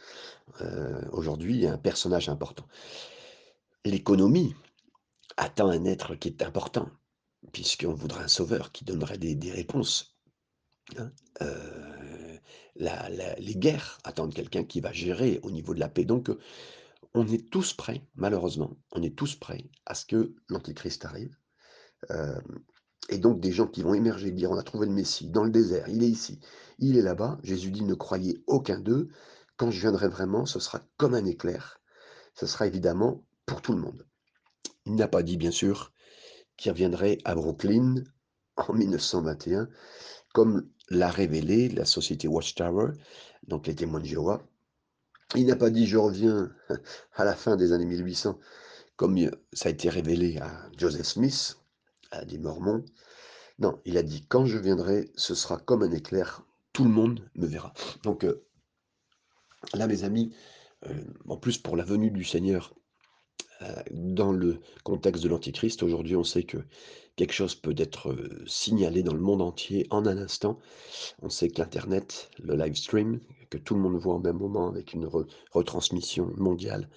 euh, 0.61 1.03
aujourd'hui 1.13 1.67
un 1.67 1.79
personnage 1.79 2.29
important. 2.29 2.67
L'économie 3.85 4.55
attend 5.37 5.69
un 5.71 5.85
être 5.85 6.15
qui 6.15 6.29
est 6.29 6.43
important, 6.43 6.89
puisqu'on 7.53 7.95
voudrait 7.95 8.25
un 8.25 8.29
sauveur 8.29 8.73
qui 8.73 8.85
donnerait 8.85 9.19
des, 9.19 9.53
réponses. 9.53 10.17
Hein. 10.99 11.11
les 13.39 13.57
guerres 13.57 13.99
attendent 14.05 14.35
quelqu'un 14.35 14.65
qui 14.65 14.81
va 14.81 14.93
gérer 14.93 15.41
au 15.43 15.51
niveau 15.51 15.75
de 15.75 15.81
la 15.81 15.89
paix. 15.89 16.05
Donc, 16.05 16.31
on 17.17 17.27
est 17.27 17.51
tous 17.51 17.73
prêts, 17.73 18.03
malheureusement, 18.15 18.77
on 18.93 19.03
est 19.03 19.17
tous 19.17 19.37
prêts 19.37 19.65
à 19.87 19.95
ce 19.95 20.05
que 20.05 20.35
l'Antichrist 20.49 21.05
arrive. 21.07 21.35
Euh, 22.11 22.39
et 23.09 23.19
donc 23.19 23.41
des 23.41 23.53
gens 23.53 23.67
qui 23.67 23.83
vont 23.83 23.95
émerger, 23.95 24.31
dire 24.31 24.51
on 24.51 24.59
a 24.59 24.63
trouvé 24.63 24.87
le 24.87 24.93
Messie 24.93 25.31
dans 25.31 25.45
le 25.45 25.51
désert, 25.51 25.89
il 25.89 26.03
est 26.03 26.09
ici, 26.09 26.41
il 26.79 26.99
est 26.99 27.03
là-bas. 27.03 27.39
Jésus 27.43 27.71
dit 27.71 27.85
ne 27.85 27.95
croyez 27.95 28.43
aucun 28.47 28.79
d'eux. 28.79 29.09
Quand 29.57 29.71
je 29.71 29.81
viendrai 29.81 30.09
vraiment, 30.09 30.45
ce 30.45 30.61
sera 30.61 30.83
comme 30.99 31.15
un 31.15 31.25
éclair. 31.25 31.81
Ce 32.35 32.47
sera 32.47 32.67
évidemment 32.67 33.25
pour 33.47 33.63
tout 33.63 33.73
le 33.73 33.81
monde. 33.81 34.07
Il 34.87 34.95
n'a 34.95 35.09
pas 35.09 35.23
dit, 35.23 35.37
bien 35.37 35.51
sûr, 35.51 35.93
qu'il 36.57 36.73
reviendrait 36.73 37.19
à 37.25 37.35
Brooklyn 37.35 38.05
en 38.57 38.73
1921, 38.73 39.69
comme 40.33 40.69
l'a 40.89 41.11
révélé 41.11 41.69
la 41.69 41.85
société 41.85 42.29
Watchtower, 42.29 42.93
donc 43.47 43.67
les 43.67 43.75
témoins 43.75 44.01
de 44.01 44.07
Jéhovah, 44.07 44.43
il 45.35 45.47
n'a 45.47 45.57
pas 45.57 45.71
dit 45.71 45.87
je 45.87 45.97
reviens 45.97 46.53
à 47.15 47.25
la 47.25 47.35
fin 47.35 47.57
des 47.57 47.73
années 47.73 47.87
1800, 47.87 48.39
comme 48.97 49.19
ça 49.53 49.69
a 49.69 49.73
été 49.73 49.89
révélé 49.89 50.39
à 50.39 50.71
Joseph 50.77 51.07
Smith, 51.07 51.59
à 52.13 52.25
des 52.25 52.39
Mormons. 52.39 52.85
Non, 53.59 53.81
il 53.85 53.99
a 53.99 54.03
dit 54.03 54.25
quand 54.29 54.47
je 54.47 54.59
viendrai, 54.59 55.11
ce 55.17 55.35
sera 55.35 55.59
comme 55.59 55.83
un 55.83 55.91
éclair, 55.91 56.43
tout 56.73 56.85
le 56.85 56.91
monde 56.91 57.29
me 57.35 57.47
verra. 57.47 57.73
Donc 58.03 58.25
euh, 58.25 58.47
là, 59.75 59.87
mes 59.87 60.05
amis, 60.05 60.35
euh, 60.87 61.05
en 61.27 61.37
plus 61.37 61.59
pour 61.59 61.77
la 61.77 61.85
venue 61.85 62.11
du 62.11 62.25
Seigneur, 62.25 62.75
euh, 62.76 62.76
dans 63.91 64.33
le 64.33 64.61
contexte 64.85 65.23
de 65.23 65.29
l'Antichrist, 65.29 65.83
aujourd'hui 65.83 66.17
on 66.17 66.25
sait 66.25 66.43
que 66.43 66.59
quelque 67.17 67.33
chose 67.33 67.55
peut 67.55 67.75
être 67.79 68.15
signalé 68.47 69.03
dans 69.03 69.15
le 69.15 69.21
monde 69.21 69.41
entier 69.41 69.87
en 69.91 70.05
un 70.07 70.19
instant. 70.19 70.59
On 71.23 71.31
sait 71.31 71.49
que 71.49 71.61
l'Internet, 71.61 72.31
le 72.39 72.55
live 72.55 72.77
stream, 72.77 73.21
que 73.49 73.57
tout 73.57 73.75
le 73.75 73.81
monde 73.81 73.97
voit 73.97 74.17
au 74.17 74.19
même 74.19 74.37
moment 74.37 74.69
avec 74.69 74.93
une 74.93 75.09
retransmission 75.53 76.33
mondiale, 76.37 76.91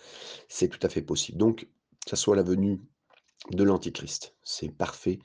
c'est 0.50 0.68
tout 0.68 0.86
à 0.86 0.90
fait 0.90 1.02
possible. 1.02 1.38
Donc, 1.38 1.70
que 2.04 2.10
ce 2.10 2.16
soit 2.18 2.36
la 2.36 2.44
venue 2.44 2.82
de 3.52 3.64
l'Antichrist, 3.64 4.36
c'est 4.44 4.70
parfait, 4.70 5.20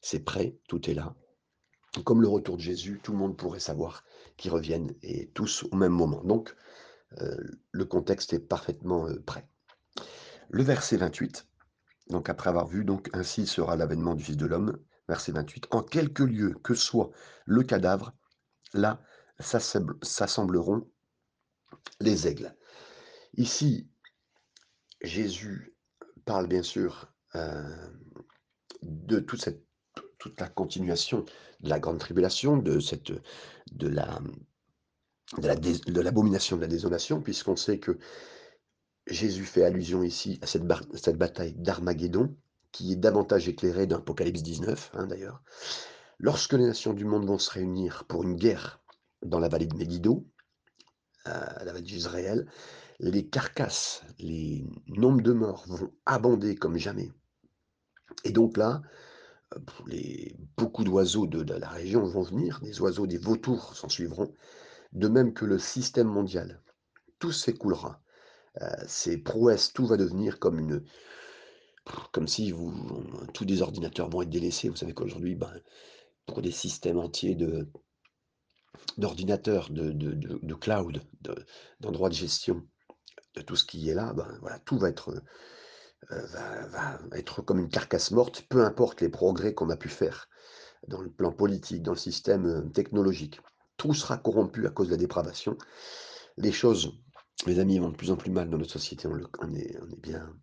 c'est 0.00 0.24
prêt, 0.24 0.56
tout 0.68 0.88
est 0.88 0.94
là. 0.94 1.14
Comme 2.04 2.22
le 2.22 2.28
retour 2.28 2.56
de 2.56 2.62
Jésus, 2.62 3.00
tout 3.02 3.12
le 3.12 3.18
monde 3.18 3.36
pourrait 3.36 3.60
savoir 3.60 4.04
qu'ils 4.38 4.52
reviennent 4.52 4.94
et 5.02 5.28
tous 5.34 5.64
au 5.70 5.76
même 5.76 5.92
moment. 5.92 6.22
Donc, 6.24 6.54
le 7.72 7.84
contexte 7.84 8.32
est 8.32 8.40
parfaitement 8.40 9.08
prêt. 9.26 9.46
Le 10.50 10.62
verset 10.62 10.96
28, 10.96 11.46
donc 12.10 12.28
après 12.28 12.48
avoir 12.48 12.66
vu, 12.66 12.84
donc 12.84 13.10
ainsi 13.12 13.46
sera 13.46 13.76
l'avènement 13.76 14.14
du 14.14 14.24
Fils 14.24 14.36
de 14.36 14.46
l'homme, 14.46 14.78
verset 15.08 15.32
28, 15.32 15.68
en 15.70 15.82
quelque 15.82 16.22
lieu 16.22 16.54
que 16.62 16.74
soit 16.74 17.10
le 17.44 17.62
cadavre, 17.62 18.14
là 18.74 19.02
s'assembleront 19.40 20.90
les 22.00 22.26
aigles. 22.26 22.56
Ici, 23.34 23.88
Jésus 25.00 25.76
parle 26.24 26.48
bien 26.48 26.62
sûr 26.62 27.12
euh, 27.36 27.88
de 28.82 29.20
toute, 29.20 29.48
toute 30.18 30.40
la 30.40 30.48
continuation 30.48 31.24
de 31.60 31.68
la 31.68 31.78
grande 31.78 31.98
tribulation, 31.98 32.56
de, 32.56 32.80
cette, 32.80 33.12
de 33.72 33.88
la 33.88 34.20
de 35.36 36.00
l'abomination 36.00 36.56
de, 36.56 36.62
la 36.62 36.68
désolation, 36.68 37.20
puisqu'on 37.20 37.56
sait 37.56 37.78
que 37.78 37.98
Jésus 39.08 39.44
fait 39.44 39.64
allusion 39.64 40.02
ici 40.02 40.38
à 40.42 40.46
cette, 40.46 40.64
bataille 40.64 41.54
d'Armageddon, 41.54 42.34
qui 42.72 42.92
est 42.92 42.96
davantage 42.96 43.48
éclairée 43.48 43.86
dans 43.86 43.98
Apocalypse 43.98 44.42
19, 44.42 44.90
hein, 44.94 45.06
d'ailleurs. 45.06 45.42
Lorsque 46.18 46.52
les 46.52 46.66
nations 46.66 46.92
du 46.92 47.04
monde 47.04 47.26
vont 47.26 47.38
se 47.38 47.50
réunir 47.50 48.04
pour 48.08 48.24
une 48.24 48.36
guerre 48.36 48.80
dans 49.22 49.38
la 49.38 49.48
vallée 49.48 49.66
de 49.66 49.76
Megiddo, 49.76 50.26
à 51.24 51.64
la 51.64 51.72
vallée 51.72 51.84
d'Israël, 51.84 52.46
les 53.00 53.26
carcasses, 53.26 54.02
les 54.18 54.66
nombres 54.88 55.22
de 55.22 55.32
morts 55.32 55.64
vont 55.68 55.92
abonder 56.06 56.56
comme 56.56 56.76
jamais. 56.76 57.12
Et 58.24 58.32
donc 58.32 58.56
là, 58.56 58.82
euh, 59.56 60.28
beaucoup 60.56 60.84
d'oiseaux 60.84 61.26
de, 61.26 61.54
la 61.54 61.68
région 61.68 62.02
vont 62.04 62.22
venir, 62.22 62.60
des 62.62 62.80
oiseaux, 62.80 63.06
des 63.06 63.18
vautours 63.18 63.76
s'en 63.76 63.88
suivront, 63.88 64.34
de 64.92 65.08
même 65.08 65.32
que 65.32 65.44
le 65.44 65.58
système 65.58 66.08
mondial. 66.08 66.60
Tout 67.18 67.32
s'écoulera. 67.32 68.00
Euh, 68.62 68.66
ces 68.86 69.18
prouesses, 69.18 69.72
tout 69.72 69.86
va 69.86 69.96
devenir 69.96 70.38
comme 70.38 70.58
une, 70.58 70.82
comme 72.12 72.28
si 72.28 72.52
vous, 72.52 72.72
tous 73.34 73.44
des 73.44 73.62
ordinateurs 73.62 74.10
vont 74.10 74.22
être 74.22 74.30
délaissés. 74.30 74.68
Vous 74.68 74.76
savez 74.76 74.94
qu'aujourd'hui, 74.94 75.34
ben, 75.34 75.52
pour 76.26 76.42
des 76.42 76.50
systèmes 76.50 76.98
entiers 76.98 77.34
de, 77.34 77.68
d'ordinateurs, 78.96 79.70
de, 79.70 79.90
de, 79.92 80.12
de, 80.14 80.54
cloud, 80.54 81.02
d'endroits 81.80 82.08
de, 82.08 82.14
gestion, 82.14 82.66
de 83.34 83.42
tout 83.42 83.56
ce 83.56 83.64
qui 83.64 83.88
est 83.88 83.94
là, 83.94 84.12
ben, 84.12 84.38
voilà, 84.40 84.58
tout 84.60 84.78
va 84.78 84.88
être, 84.88 85.10
euh, 86.10 86.26
va, 86.26 86.98
être 87.12 87.42
comme 87.42 87.60
une 87.60 87.68
carcasse 87.68 88.10
morte, 88.10 88.44
peu 88.48 88.64
importe 88.64 89.00
les 89.00 89.08
progrès 89.08 89.54
qu'on 89.54 89.70
a 89.70 89.76
pu 89.76 89.88
faire 89.88 90.28
dans 90.86 91.00
le 91.00 91.10
plan 91.10 91.32
politique, 91.32 91.82
dans 91.82 91.92
le 91.92 91.98
système 91.98 92.46
euh, 92.46 92.62
technologique. 92.70 93.40
Tout 93.76 93.94
sera 93.94 94.16
corrompu 94.16 94.66
à 94.66 94.70
cause 94.70 94.88
de 94.88 94.92
la 94.92 94.98
dépravation. 94.98 95.56
Les 96.36 96.52
choses, 96.52 96.92
les 97.46 97.58
amis, 97.58 97.78
vont 97.78 97.90
de 97.90 97.96
plus 97.96 98.10
en 98.10 98.16
plus 98.16 98.30
mal 98.30 98.50
dans 98.50 98.58
notre 98.58 98.72
société, 98.72 99.08
on, 99.08 99.54
est, 99.54 99.78
bien 100.02 100.34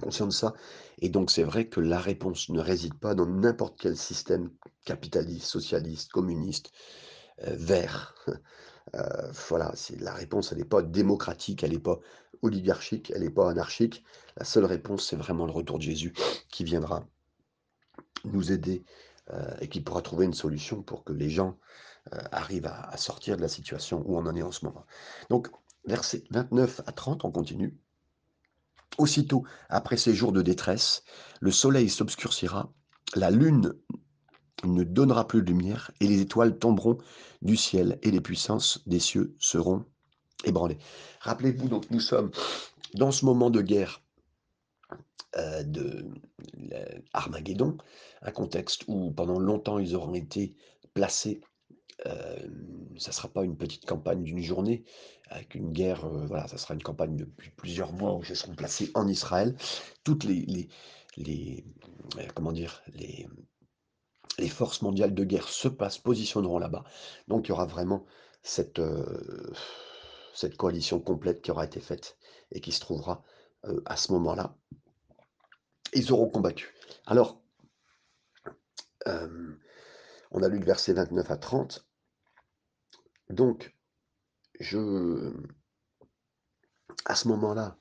conscient 0.00 0.26
de 0.26 0.32
ça. 0.32 0.54
Et 0.98 1.08
donc 1.08 1.30
c'est 1.30 1.42
vrai 1.42 1.68
que 1.68 1.80
la 1.80 1.98
réponse 1.98 2.48
ne 2.50 2.60
réside 2.60 2.94
pas 2.94 3.14
dans 3.14 3.26
n'importe 3.26 3.78
quel 3.80 3.96
système 3.96 4.50
capitaliste, 4.84 5.46
socialiste, 5.46 6.10
communiste, 6.10 6.72
euh, 7.46 7.54
vert. 7.56 8.14
Euh, 8.94 9.30
voilà, 9.50 9.74
la 10.00 10.14
réponse, 10.14 10.50
elle 10.50 10.56
n'est 10.56 10.64
pas 10.64 10.80
démocratique, 10.80 11.62
elle 11.62 11.72
n'est 11.72 11.78
pas 11.78 11.98
oligarchique, 12.40 13.12
elle 13.14 13.20
n'est 13.20 13.28
pas 13.28 13.50
anarchique. 13.50 14.02
La 14.38 14.46
seule 14.46 14.64
réponse, 14.64 15.06
c'est 15.06 15.14
vraiment 15.14 15.44
le 15.44 15.52
retour 15.52 15.76
de 15.76 15.82
Jésus 15.82 16.14
qui 16.48 16.64
viendra 16.64 17.06
nous 18.24 18.50
aider 18.50 18.86
euh, 19.28 19.54
et 19.60 19.68
qui 19.68 19.82
pourra 19.82 20.00
trouver 20.00 20.24
une 20.24 20.32
solution 20.32 20.82
pour 20.82 21.04
que 21.04 21.12
les 21.12 21.28
gens 21.28 21.58
arrivent 22.32 22.64
à, 22.64 22.88
à, 22.88 22.96
sortir 22.96 23.36
de 23.36 23.42
la 23.42 23.48
situation 23.48 24.02
où 24.06 24.16
on 24.16 24.24
en 24.24 24.34
est 24.34 24.40
en 24.40 24.52
ce 24.52 24.64
moment. 24.64 24.86
Donc, 25.28 25.50
versets 25.88 26.24
29 26.30 26.82
à 26.86 26.92
30, 26.92 27.24
on 27.24 27.32
continue. 27.32 27.76
Aussitôt 28.98 29.44
après 29.68 29.96
ces 29.96 30.14
jours 30.14 30.32
de 30.32 30.42
détresse, 30.42 31.02
le 31.40 31.50
soleil 31.50 31.88
s'obscurcira, 31.88 32.72
la 33.14 33.30
lune 33.30 33.74
ne 34.64 34.84
donnera 34.84 35.26
plus 35.26 35.42
de 35.42 35.48
lumière, 35.48 35.90
et 36.00 36.06
les 36.06 36.20
étoiles 36.20 36.58
tomberont 36.58 36.98
du 37.42 37.56
ciel, 37.56 37.98
et 38.02 38.10
les 38.10 38.20
puissances 38.20 38.80
des 38.86 38.98
cieux 38.98 39.34
seront 39.38 39.84
ébranlées. 40.44 40.78
Rappelez-vous, 41.20 41.68
donc 41.68 41.90
nous 41.90 42.00
sommes 42.00 42.30
dans 42.94 43.12
ce 43.12 43.24
moment 43.24 43.50
de 43.50 43.62
guerre 43.62 44.02
euh, 45.36 45.62
de 45.62 46.06
Armageddon, 47.12 47.76
un 48.22 48.30
contexte 48.30 48.84
où 48.88 49.12
pendant 49.12 49.38
longtemps 49.38 49.78
ils 49.78 49.94
auront 49.94 50.14
été 50.14 50.56
placés 50.94 51.40
ça 52.04 53.10
ne 53.10 53.12
sera 53.12 53.28
pas 53.28 53.44
une 53.44 53.56
petite 53.56 53.86
campagne 53.86 54.22
d'une 54.22 54.42
journée 54.42 54.84
avec 55.30 55.54
une 55.54 55.72
guerre, 55.72 56.08
voilà, 56.08 56.46
ça 56.48 56.58
sera 56.58 56.74
une 56.74 56.82
campagne 56.82 57.16
de 57.16 57.24
plusieurs 57.56 57.92
mois 57.92 58.14
où 58.14 58.22
ils 58.28 58.36
seront 58.36 58.54
placés 58.54 58.90
en 58.94 59.08
Israël. 59.08 59.56
Toutes 60.04 60.24
les 60.24 60.40
les 60.46 60.68
les, 61.16 61.64
comment 62.34 62.52
dire? 62.52 62.82
Les 62.94 63.26
les 64.38 64.48
forces 64.48 64.82
mondiales 64.82 65.14
de 65.14 65.24
guerre 65.24 65.48
se 65.48 65.68
positionneront 65.68 66.58
là-bas. 66.58 66.84
Donc 67.26 67.46
il 67.46 67.50
y 67.50 67.52
aura 67.52 67.66
vraiment 67.66 68.06
cette, 68.42 68.80
cette 70.32 70.56
coalition 70.56 71.00
complète 71.00 71.42
qui 71.42 71.50
aura 71.50 71.64
été 71.64 71.80
faite 71.80 72.16
et 72.52 72.60
qui 72.60 72.72
se 72.72 72.80
trouvera, 72.80 73.22
à 73.84 73.96
ce 73.96 74.12
moment-là. 74.12 74.56
Ils 75.92 76.12
auront 76.12 76.28
combattu. 76.28 76.74
Alors, 77.06 77.42
on 79.06 80.42
a 80.42 80.48
lu 80.48 80.58
le 80.58 80.64
verset 80.64 80.92
29 80.92 81.30
à 81.30 81.36
30. 81.36 81.87
Donc, 83.30 83.74
je 84.60 85.32
à 87.04 87.14
ce 87.14 87.28
moment-là, 87.28 87.78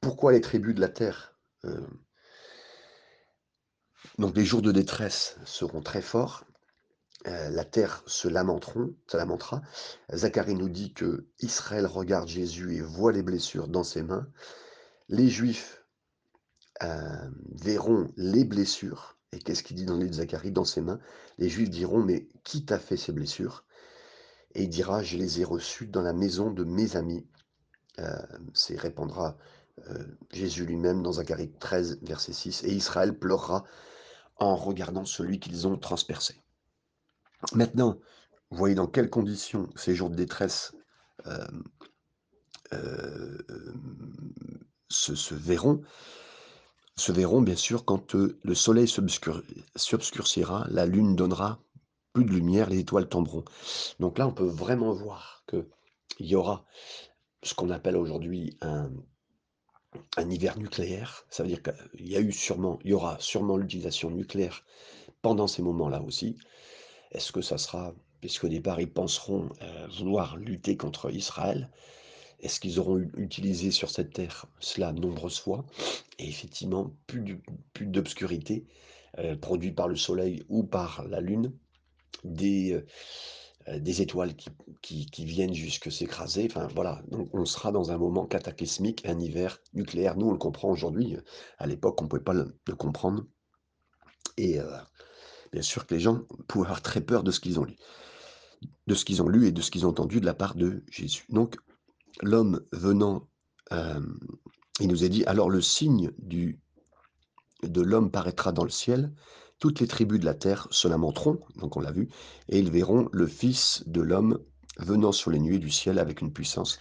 pourquoi 0.00 0.32
les 0.32 0.40
tribus 0.40 0.74
de 0.74 0.80
la 0.80 0.88
terre, 0.88 1.36
euh, 1.64 1.86
donc 4.18 4.36
les 4.36 4.44
jours 4.44 4.62
de 4.62 4.72
détresse 4.72 5.36
seront 5.44 5.82
très 5.82 6.02
forts, 6.02 6.44
euh, 7.26 7.50
la 7.50 7.64
terre 7.64 8.02
se 8.06 8.28
lamenteront, 8.28 8.94
se 9.06 9.16
lamentera. 9.16 9.60
Zacharie 10.14 10.54
nous 10.54 10.70
dit 10.70 10.94
que 10.94 11.26
Israël 11.40 11.86
regarde 11.86 12.28
Jésus 12.28 12.76
et 12.76 12.80
voit 12.80 13.12
les 13.12 13.22
blessures 13.22 13.68
dans 13.68 13.84
ses 13.84 14.02
mains. 14.02 14.26
Les 15.08 15.28
Juifs 15.28 15.84
euh, 16.82 17.30
verront 17.56 18.10
les 18.16 18.44
blessures. 18.44 19.18
Et 19.32 19.38
qu'est-ce 19.38 19.62
qu'il 19.62 19.76
dit 19.76 19.84
dans 19.84 19.98
l'île 19.98 20.10
de 20.10 20.14
Zacharie 20.14 20.50
Dans 20.50 20.64
ses 20.64 20.80
mains. 20.80 20.98
Les 21.36 21.50
Juifs 21.50 21.70
diront, 21.70 22.02
mais 22.02 22.26
qui 22.42 22.64
t'a 22.64 22.78
fait 22.78 22.96
ces 22.96 23.12
blessures? 23.12 23.64
Et 24.54 24.64
il 24.64 24.68
dira, 24.68 25.02
je 25.02 25.16
les 25.16 25.40
ai 25.40 25.44
reçus 25.44 25.86
dans 25.86 26.02
la 26.02 26.12
maison 26.12 26.50
de 26.50 26.64
mes 26.64 26.96
amis. 26.96 27.26
Euh, 27.98 28.16
c'est 28.54 28.78
répondra 28.78 29.36
euh, 29.88 30.04
Jésus 30.32 30.66
lui-même 30.66 31.02
dans 31.02 31.12
Zacharie 31.12 31.52
13, 31.58 32.00
verset 32.02 32.32
6. 32.32 32.64
Et 32.64 32.72
Israël 32.72 33.16
pleurera 33.18 33.64
en 34.36 34.56
regardant 34.56 35.04
celui 35.04 35.38
qu'ils 35.38 35.68
ont 35.68 35.76
transpercé. 35.76 36.42
Maintenant, 37.52 37.98
vous 38.50 38.58
voyez 38.58 38.74
dans 38.74 38.88
quelles 38.88 39.10
conditions 39.10 39.70
ces 39.76 39.94
jours 39.94 40.10
de 40.10 40.16
détresse 40.16 40.74
euh, 41.26 41.46
se, 44.88 45.14
se, 45.14 45.34
verront. 45.34 45.82
Se 46.96 47.12
verront 47.12 47.42
bien 47.42 47.56
sûr 47.56 47.84
quand 47.84 48.14
le 48.14 48.54
soleil 48.54 48.88
s'obscurcira, 48.88 50.66
la 50.70 50.86
lune 50.86 51.16
donnera 51.16 51.60
plus 52.12 52.24
de 52.24 52.30
lumière, 52.30 52.70
les 52.70 52.80
étoiles 52.80 53.08
tomberont. 53.08 53.44
Donc 53.98 54.18
là, 54.18 54.26
on 54.26 54.32
peut 54.32 54.46
vraiment 54.46 54.92
voir 54.92 55.44
qu'il 55.48 56.26
y 56.26 56.34
aura 56.34 56.64
ce 57.42 57.54
qu'on 57.54 57.70
appelle 57.70 57.96
aujourd'hui 57.96 58.56
un, 58.60 58.90
hiver 60.30 60.58
nucléaire. 60.58 61.24
Ça 61.30 61.42
veut 61.42 61.48
dire 61.48 61.62
qu'il 61.62 62.08
y 62.08 62.16
a 62.16 62.20
eu 62.20 62.32
sûrement, 62.32 62.78
il 62.84 62.90
y 62.90 62.94
aura 62.94 63.16
sûrement 63.20 63.56
l'utilisation 63.56 64.10
nucléaire 64.10 64.64
pendant 65.22 65.46
ces 65.46 65.62
moments-là 65.62 66.02
aussi. 66.02 66.36
Est-ce 67.12 67.32
que 67.32 67.42
ça 67.42 67.58
sera, 67.58 67.94
puisqu'au 68.20 68.48
départ 68.48 68.80
ils 68.80 68.90
penseront 68.90 69.48
euh, 69.62 69.86
vouloir 69.98 70.36
lutter 70.36 70.76
contre 70.76 71.12
Israël, 71.12 71.70
est-ce 72.40 72.60
qu'ils 72.60 72.78
auront 72.78 72.98
utilisé 73.16 73.70
sur 73.70 73.90
cette 73.90 74.12
terre 74.14 74.46
cela 74.60 74.92
nombreuses 74.92 75.38
fois? 75.38 75.64
Et 76.18 76.28
effectivement, 76.28 76.94
plus 77.06 77.86
d'obscurité 77.86 78.64
euh, 79.18 79.36
produite 79.36 79.74
par 79.74 79.88
le 79.88 79.96
soleil 79.96 80.44
ou 80.48 80.62
par 80.62 81.06
la 81.08 81.20
lune 81.20 81.52
des, 82.24 82.84
des 83.68 84.02
étoiles 84.02 84.34
qui, 84.82 85.24
viennent 85.24 85.54
jusque 85.54 85.92
s'écraser. 85.92 86.48
Enfin 86.50 86.68
voilà, 86.74 87.02
donc 87.10 87.28
on 87.32 87.44
sera 87.44 87.72
dans 87.72 87.90
un 87.90 87.98
moment 87.98 88.26
cataclysmique, 88.26 89.06
un 89.06 89.18
hiver 89.20 89.58
nucléaire. 89.74 90.16
Nous, 90.16 90.26
on 90.26 90.32
le 90.32 90.38
comprend 90.38 90.70
aujourd'hui. 90.70 91.16
À 91.58 91.66
l'époque, 91.66 92.00
on 92.00 92.04
ne 92.04 92.08
pouvait 92.08 92.22
pas 92.22 92.34
le, 92.34 92.74
comprendre. 92.76 93.24
Et 94.36 94.58
bien 95.52 95.62
sûr 95.62 95.86
que 95.86 95.94
les 95.94 96.00
gens 96.00 96.22
pouvaient 96.48 96.66
avoir 96.66 96.82
très 96.82 97.00
peur 97.00 97.22
de 97.22 97.30
ce 97.30 97.40
qu'ils 97.40 97.60
ont 97.60 97.64
lu, 97.64 97.76
de 98.86 98.94
ce 98.94 99.04
qu'ils 99.04 99.22
ont 99.22 99.28
lu 99.28 99.46
et 99.46 99.52
de 99.52 99.60
ce 99.60 99.70
qu'ils 99.70 99.86
ont 99.86 99.90
entendu 99.90 100.20
de 100.20 100.26
la 100.26 100.34
part 100.34 100.54
de 100.54 100.82
Jésus. 100.90 101.26
Donc, 101.28 101.56
l'homme 102.22 102.64
venant, 102.72 103.28
il 104.80 104.88
nous 104.88 105.04
a 105.04 105.08
dit, 105.08 105.24
alors 105.24 105.50
le 105.50 105.60
signe 105.60 106.10
du, 106.18 106.58
de 107.62 107.82
l'homme 107.82 108.10
paraîtra 108.10 108.52
dans 108.52 108.64
le 108.64 108.70
ciel, 108.70 109.12
toutes 109.60 109.80
les 109.80 109.86
tribus 109.86 110.18
de 110.18 110.24
la 110.24 110.34
terre 110.34 110.66
se 110.70 110.88
lamenteront, 110.88 111.38
donc 111.56 111.76
on 111.76 111.80
l'a 111.80 111.92
vu, 111.92 112.08
et 112.48 112.58
ils 112.58 112.70
verront 112.70 113.08
le 113.12 113.26
Fils 113.26 113.84
de 113.86 114.00
l'homme 114.00 114.40
venant 114.78 115.12
sur 115.12 115.30
les 115.30 115.38
nuées 115.38 115.58
du 115.58 115.70
ciel 115.70 115.98
avec 115.98 116.22
une 116.22 116.32
puissance 116.32 116.80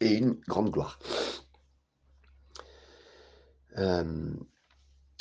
et 0.00 0.14
une 0.14 0.34
grande 0.48 0.70
gloire. 0.70 0.98
Euh, 3.76 4.32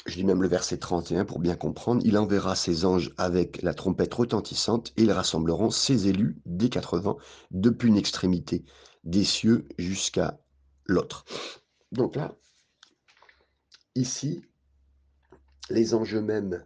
je 0.05 0.15
lis 0.15 0.23
même 0.23 0.41
le 0.41 0.47
verset 0.47 0.77
31 0.77 1.25
pour 1.25 1.39
bien 1.39 1.55
comprendre. 1.55 2.01
Il 2.05 2.17
enverra 2.17 2.55
ses 2.55 2.85
anges 2.85 3.11
avec 3.17 3.61
la 3.61 3.73
trompette 3.73 4.13
retentissante 4.13 4.93
et 4.97 5.03
ils 5.03 5.11
rassembleront 5.11 5.71
ses 5.71 6.07
élus 6.07 6.41
des 6.45 6.69
quatre 6.69 6.99
vents 6.99 7.17
depuis 7.51 7.89
une 7.89 7.97
extrémité 7.97 8.65
des 9.03 9.23
cieux 9.23 9.67
jusqu'à 9.77 10.39
l'autre. 10.85 11.25
Donc 11.91 12.15
là, 12.15 12.35
ici, 13.95 14.41
les 15.69 15.93
anges 15.93 16.15
eux-mêmes 16.15 16.65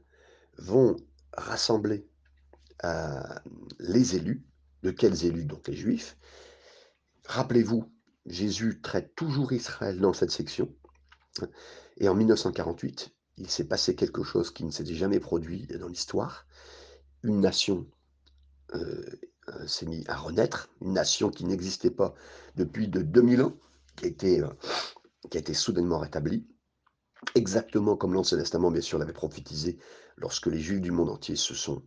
vont 0.57 0.95
rassembler 1.33 2.07
euh, 2.83 3.21
les 3.79 4.15
élus. 4.15 4.43
De 4.83 4.91
quels 4.91 5.25
élus 5.25 5.45
Donc 5.45 5.67
les 5.67 5.75
juifs? 5.75 6.17
Rappelez-vous, 7.25 7.91
Jésus 8.27 8.79
traite 8.81 9.15
toujours 9.15 9.51
Israël 9.51 9.99
dans 9.99 10.13
cette 10.13 10.31
section. 10.31 10.73
Et 11.97 12.07
en 12.07 12.15
1948, 12.15 13.09
il 13.37 13.49
s'est 13.49 13.67
passé 13.67 13.95
quelque 13.95 14.23
chose 14.23 14.51
qui 14.51 14.63
ne 14.63 14.71
s'était 14.71 14.93
jamais 14.93 15.19
produit 15.19 15.65
dans 15.79 15.87
l'histoire. 15.87 16.45
Une 17.23 17.41
nation 17.41 17.87
euh, 18.75 19.03
euh, 19.49 19.67
s'est 19.67 19.87
mise 19.87 20.07
à 20.07 20.15
renaître, 20.15 20.69
une 20.81 20.93
nation 20.93 21.31
qui 21.31 21.43
n'existait 21.45 21.91
pas 21.91 22.13
depuis 22.55 22.87
de 22.87 23.01
2000 23.01 23.41
ans, 23.41 23.57
qui 23.95 24.05
a 24.05 24.07
été, 24.07 24.43
qui 25.31 25.37
a 25.37 25.39
été 25.39 25.55
soudainement 25.55 25.97
rétablie 25.97 26.47
exactement 27.35 27.95
comme 27.95 28.13
l'Ancien 28.13 28.37
Testament, 28.37 28.71
bien 28.71 28.81
sûr, 28.81 28.99
l'avait 28.99 29.13
prophétisé 29.13 29.77
lorsque 30.17 30.47
les 30.47 30.59
Juifs 30.59 30.81
du 30.81 30.91
monde 30.91 31.09
entier 31.09 31.35
se 31.35 31.53
sont 31.53 31.83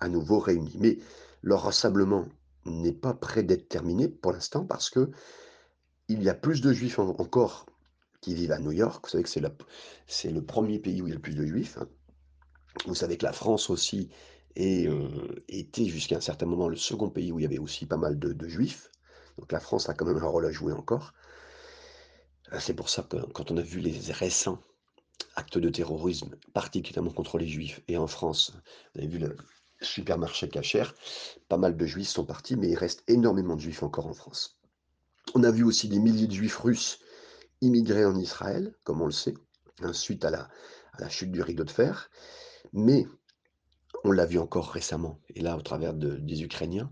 à 0.00 0.08
nouveau 0.08 0.38
réunis. 0.38 0.76
Mais 0.78 0.98
leur 1.42 1.62
rassemblement 1.62 2.26
n'est 2.64 2.92
pas 2.92 3.14
prêt 3.14 3.42
d'être 3.42 3.68
terminé 3.68 4.08
pour 4.08 4.32
l'instant 4.32 4.64
parce 4.64 4.90
que 4.90 5.10
il 6.08 6.22
y 6.22 6.28
a 6.28 6.34
plus 6.34 6.60
de 6.60 6.72
Juifs 6.72 6.98
encore 6.98 7.66
qui 8.20 8.34
vivent 8.34 8.52
à 8.52 8.58
New 8.58 8.72
York. 8.72 9.04
Vous 9.04 9.10
savez 9.10 9.24
que 9.24 9.30
c'est 10.06 10.30
le 10.30 10.44
premier 10.44 10.78
pays 10.78 11.02
où 11.02 11.06
il 11.06 11.10
y 11.10 11.12
a 11.12 11.16
le 11.16 11.22
plus 11.22 11.34
de 11.34 11.44
Juifs. 11.44 11.78
Hein. 11.78 11.88
Vous 12.86 12.94
savez 12.94 13.16
que 13.16 13.24
la 13.24 13.32
France 13.32 13.70
aussi 13.70 14.10
euh, 14.58 15.08
était 15.48 15.86
jusqu'à 15.86 16.16
un 16.16 16.20
certain 16.20 16.46
moment 16.46 16.68
le 16.68 16.76
second 16.76 17.10
pays 17.10 17.32
où 17.32 17.38
il 17.38 17.42
y 17.42 17.46
avait 17.46 17.58
aussi 17.58 17.86
pas 17.86 17.96
mal 17.96 18.18
de, 18.18 18.48
Juifs. 18.48 18.90
Donc 19.38 19.50
la 19.50 19.60
France 19.60 19.88
a 19.88 19.94
quand 19.94 20.06
même 20.06 20.18
un 20.18 20.26
rôle 20.26 20.46
à 20.46 20.50
jouer 20.50 20.72
encore. 20.72 21.12
C'est 22.60 22.74
pour 22.74 22.88
ça 22.88 23.02
que 23.02 23.16
quand 23.32 23.50
on 23.50 23.56
a 23.56 23.62
vu 23.62 23.80
les 23.80 23.98
récents 24.12 24.60
actes 25.34 25.58
de 25.58 25.68
terrorisme, 25.68 26.36
particulièrement 26.52 27.12
contre 27.12 27.38
les 27.38 27.48
juifs, 27.48 27.80
et 27.88 27.96
en 27.96 28.06
France, 28.06 28.52
vous 28.94 29.00
avez 29.00 29.08
vu 29.08 29.18
le 29.18 29.36
supermarché 29.82 30.48
cachère, 30.48 30.94
pas 31.48 31.58
mal 31.58 31.76
de 31.76 31.86
juifs 31.86 32.08
sont 32.08 32.24
partis, 32.24 32.56
mais 32.56 32.70
il 32.70 32.76
reste 32.76 33.04
énormément 33.08 33.56
de 33.56 33.60
juifs 33.60 33.82
encore 33.82 34.06
en 34.06 34.14
France. 34.14 34.58
On 35.34 35.42
a 35.42 35.50
vu 35.50 35.64
aussi 35.64 35.88
des 35.88 35.98
milliers 35.98 36.26
de 36.26 36.32
juifs 36.32 36.56
russes 36.56 37.00
immigrés 37.60 38.04
en 38.04 38.16
Israël, 38.16 38.74
comme 38.84 39.02
on 39.02 39.06
le 39.06 39.12
sait, 39.12 39.34
hein, 39.80 39.92
suite 39.92 40.24
à 40.24 40.30
la, 40.30 41.08
chute 41.08 41.30
du 41.30 41.42
rideau 41.42 41.64
de 41.64 41.70
fer, 41.70 42.10
mais 42.72 43.06
on 44.04 44.12
l'a 44.12 44.24
vu 44.24 44.38
encore 44.38 44.70
récemment, 44.70 45.20
et 45.34 45.40
là 45.40 45.56
au 45.56 45.62
travers 45.62 45.94
de, 45.94 46.16
des 46.16 46.42
Ukrainiens, 46.42 46.90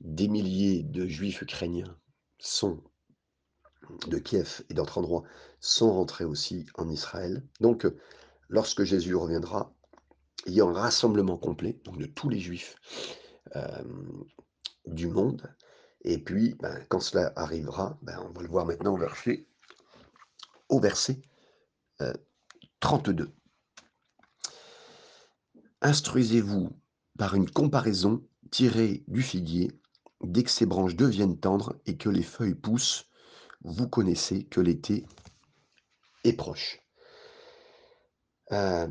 des 0.00 0.28
milliers 0.28 0.82
de 0.82 1.06
juifs 1.06 1.42
ukrainiens 1.42 1.98
sont 2.38 2.82
de 4.06 4.18
Kiev 4.18 4.62
et 4.70 4.74
d'autres 4.74 4.98
endroits 4.98 5.24
sont 5.62 5.92
rentrés 5.94 6.24
aussi 6.24 6.66
en 6.74 6.90
Israël. 6.90 7.42
Donc, 7.60 7.86
euh, 7.86 7.96
lorsque 8.48 8.84
Jésus 8.84 9.14
reviendra, 9.14 9.72
il 10.46 10.52
y 10.52 10.60
a 10.60 10.66
un 10.66 10.72
rassemblement 10.72 11.38
complet 11.38 11.80
de 11.96 12.04
tous 12.04 12.28
les 12.28 12.40
juifs 12.40 12.76
euh, 13.56 13.82
du 14.86 15.06
monde. 15.06 15.54
Et 16.02 16.18
puis, 16.18 16.56
ben, 16.60 16.84
quand 16.88 17.00
cela 17.00 17.32
arrivera, 17.36 17.96
ben, 18.02 18.18
on 18.28 18.32
va 18.32 18.42
le 18.42 18.48
voir 18.48 18.66
maintenant 18.66 18.92
au 18.92 18.98
verset, 18.98 19.46
au 20.68 20.80
verset 20.80 21.22
32. 22.80 23.30
Instruisez-vous 25.82 26.70
par 27.16 27.36
une 27.36 27.48
comparaison 27.48 28.24
tirée 28.50 29.04
du 29.06 29.22
figuier, 29.22 29.70
dès 30.22 30.42
que 30.42 30.50
ses 30.50 30.66
branches 30.66 30.96
deviennent 30.96 31.38
tendres 31.38 31.76
et 31.86 31.96
que 31.96 32.08
les 32.08 32.22
feuilles 32.22 32.54
poussent, 32.54 33.06
vous 33.62 33.88
connaissez 33.88 34.44
que 34.44 34.60
l'été 34.60 35.06
est 36.24 36.32
proche. 36.34 36.80
Euh, 38.52 38.88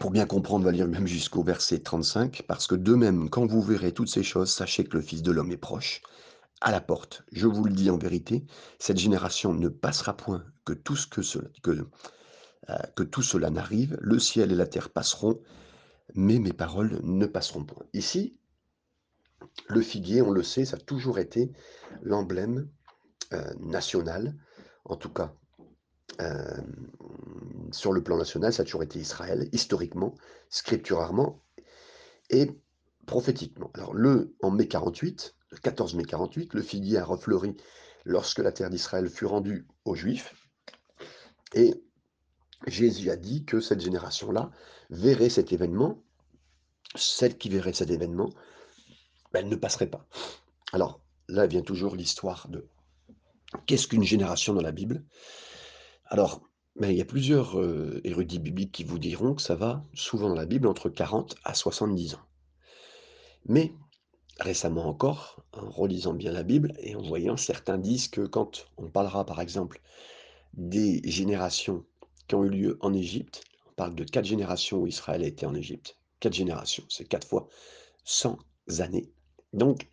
pour 0.00 0.10
bien 0.10 0.26
comprendre, 0.26 0.64
on 0.64 0.66
va 0.66 0.72
lire 0.72 0.88
même 0.88 1.06
jusqu'au 1.06 1.42
verset 1.42 1.80
35, 1.80 2.42
parce 2.48 2.66
que 2.66 2.74
de 2.74 2.94
même, 2.94 3.28
quand 3.30 3.46
vous 3.46 3.62
verrez 3.62 3.92
toutes 3.92 4.08
ces 4.08 4.22
choses, 4.22 4.50
sachez 4.50 4.84
que 4.84 4.96
le 4.96 5.02
Fils 5.02 5.22
de 5.22 5.30
l'homme 5.30 5.52
est 5.52 5.56
proche, 5.56 6.00
à 6.60 6.70
la 6.70 6.80
porte. 6.80 7.22
Je 7.32 7.46
vous 7.46 7.64
le 7.64 7.72
dis 7.72 7.90
en 7.90 7.98
vérité, 7.98 8.44
cette 8.78 8.96
génération 8.96 9.52
ne 9.52 9.68
passera 9.68 10.16
point 10.16 10.44
que 10.64 10.72
tout, 10.72 10.96
ce 10.96 11.06
que, 11.06 11.22
cela, 11.22 11.48
que, 11.62 11.86
euh, 12.70 12.76
que 12.96 13.02
tout 13.02 13.22
cela 13.22 13.50
n'arrive. 13.50 13.98
Le 14.00 14.18
ciel 14.18 14.50
et 14.52 14.56
la 14.56 14.66
terre 14.66 14.90
passeront, 14.90 15.40
mais 16.14 16.38
mes 16.38 16.52
paroles 16.54 17.00
ne 17.02 17.26
passeront 17.26 17.64
point. 17.64 17.84
Ici, 17.92 18.38
le 19.68 19.82
figuier, 19.82 20.22
on 20.22 20.30
le 20.30 20.42
sait, 20.42 20.64
ça 20.64 20.76
a 20.76 20.80
toujours 20.80 21.18
été 21.18 21.52
l'emblème 22.02 22.68
euh, 23.32 23.52
national, 23.60 24.34
en 24.86 24.96
tout 24.96 25.10
cas 25.10 25.34
sur 27.72 27.92
le 27.92 28.02
plan 28.02 28.16
national, 28.16 28.52
ça 28.52 28.62
a 28.62 28.64
toujours 28.64 28.82
été 28.82 28.98
Israël, 28.98 29.48
historiquement, 29.52 30.14
scripturairement 30.48 31.40
et 32.30 32.50
prophétiquement. 33.06 33.70
Alors 33.74 33.94
le, 33.94 34.34
en 34.42 34.50
mai 34.50 34.68
48, 34.68 35.34
le 35.50 35.58
14 35.58 35.94
mai 35.94 36.04
48, 36.04 36.54
le 36.54 36.62
figuier 36.62 36.98
a 36.98 37.04
refleuri 37.04 37.56
lorsque 38.04 38.38
la 38.38 38.52
terre 38.52 38.70
d'Israël 38.70 39.08
fut 39.08 39.26
rendue 39.26 39.66
aux 39.84 39.94
Juifs, 39.94 40.34
et 41.54 41.74
Jésus 42.66 43.10
a 43.10 43.16
dit 43.16 43.44
que 43.44 43.60
cette 43.60 43.80
génération-là 43.80 44.50
verrait 44.90 45.28
cet 45.28 45.52
événement, 45.52 46.02
celle 46.94 47.36
qui 47.36 47.48
verrait 47.48 47.72
cet 47.72 47.90
événement, 47.90 48.30
ben, 49.32 49.40
elle 49.40 49.48
ne 49.48 49.56
passerait 49.56 49.90
pas. 49.90 50.06
Alors 50.72 51.00
là 51.28 51.46
vient 51.46 51.62
toujours 51.62 51.96
l'histoire 51.96 52.48
de 52.48 52.66
qu'est-ce 53.66 53.88
qu'une 53.88 54.04
génération 54.04 54.54
dans 54.54 54.62
la 54.62 54.72
Bible? 54.72 55.04
Alors, 56.06 56.42
il 56.80 56.92
y 56.92 57.00
a 57.00 57.04
plusieurs 57.04 57.58
euh, 57.58 58.00
érudits 58.04 58.38
bibliques 58.38 58.72
qui 58.72 58.84
vous 58.84 58.98
diront 58.98 59.34
que 59.34 59.42
ça 59.42 59.54
va, 59.54 59.84
souvent 59.94 60.28
dans 60.28 60.34
la 60.34 60.46
Bible, 60.46 60.66
entre 60.66 60.88
40 60.88 61.36
à 61.44 61.54
70 61.54 62.14
ans. 62.14 62.26
Mais, 63.46 63.72
récemment 64.40 64.86
encore, 64.86 65.44
en 65.52 65.70
relisant 65.70 66.14
bien 66.14 66.32
la 66.32 66.42
Bible 66.42 66.74
et 66.78 66.96
en 66.96 67.02
voyant, 67.02 67.36
certains 67.36 67.78
disent 67.78 68.08
que 68.08 68.22
quand 68.22 68.66
on 68.76 68.88
parlera, 68.88 69.24
par 69.24 69.40
exemple, 69.40 69.80
des 70.54 71.00
générations 71.04 71.84
qui 72.26 72.34
ont 72.34 72.44
eu 72.44 72.50
lieu 72.50 72.78
en 72.80 72.92
Égypte, 72.92 73.42
on 73.68 73.72
parle 73.74 73.94
de 73.94 74.04
quatre 74.04 74.24
générations 74.24 74.78
où 74.78 74.86
Israël 74.86 75.22
a 75.22 75.26
été 75.26 75.46
en 75.46 75.54
Égypte. 75.54 75.98
Quatre 76.20 76.34
générations, 76.34 76.84
c'est 76.88 77.04
quatre 77.04 77.26
fois 77.26 77.48
100 78.04 78.38
années. 78.78 79.12
Donc, 79.52 79.88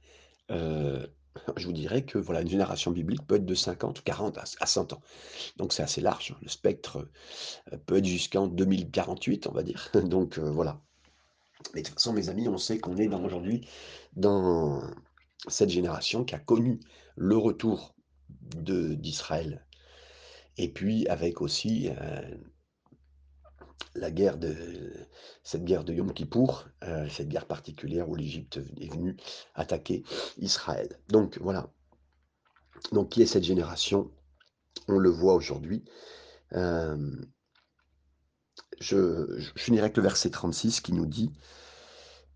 euh, 0.50 1.06
je 1.58 1.66
vous 1.66 1.74
dirais 1.74 2.04
que 2.04 2.18
voilà, 2.18 2.42
une 2.42 2.50
génération 2.50 2.92
biblique 2.92 3.26
peut 3.26 3.36
être 3.36 3.46
de 3.46 3.56
50, 3.56 4.04
40 4.04 4.38
à 4.38 4.66
100 4.66 4.94
ans. 4.94 5.02
Donc 5.58 5.74
c'est 5.74 5.84
assez 5.84 6.02
large. 6.02 6.32
Hein. 6.32 6.40
Le 6.42 6.50
spectre 6.50 7.08
euh, 7.72 7.78
peut 7.86 7.98
être 7.98 8.06
jusqu'en 8.06 8.48
2048, 8.48 9.48
on 9.48 9.52
va 9.52 9.64
dire. 9.64 9.92
Donc 10.06 10.38
euh, 10.38 10.50
voilà. 10.50 10.82
Mais 11.74 11.82
de 11.82 11.88
toute 11.88 11.96
façon, 11.96 12.14
mes 12.14 12.30
amis, 12.30 12.48
on 12.48 12.58
sait 12.58 12.80
qu'on 12.80 12.98
est 12.98 13.08
aujourd'hui 13.14 13.68
dans 14.16 14.82
cette 15.48 15.70
génération 15.70 16.24
qui 16.26 16.36
a 16.36 16.40
connu 16.40 16.80
le 17.16 17.38
retour 17.38 17.94
d'Israël. 18.56 19.66
Et 20.58 20.70
puis 20.70 21.08
avec 21.08 21.42
aussi 21.42 21.90
euh, 21.90 22.22
la 23.96 24.12
guerre 24.12 24.38
de 24.38 24.56
cette 25.44 25.66
guerre 25.66 25.84
de 25.84 25.94
Yom 25.94 26.14
Kippour, 26.14 26.66
euh, 26.84 27.08
cette 27.10 27.30
guerre 27.30 27.48
particulière 27.48 28.10
où 28.10 28.16
l'Égypte 28.16 28.60
est 28.80 28.92
venue 28.92 29.18
attaquer 29.56 30.04
Israël. 30.38 31.00
Donc 31.10 31.38
voilà. 31.40 31.72
Donc 32.92 33.10
qui 33.10 33.22
est 33.22 33.26
cette 33.28 33.44
génération? 33.44 34.12
On 34.88 34.98
le 34.98 35.10
voit 35.10 35.34
aujourd'hui. 35.34 35.84
Euh, 36.54 37.16
je, 38.80 39.38
je 39.38 39.52
finirai 39.56 39.84
avec 39.84 39.98
le 39.98 40.04
verset 40.04 40.30
36 40.30 40.82
qui 40.82 40.94
nous 40.94 41.06
dit 41.06 41.32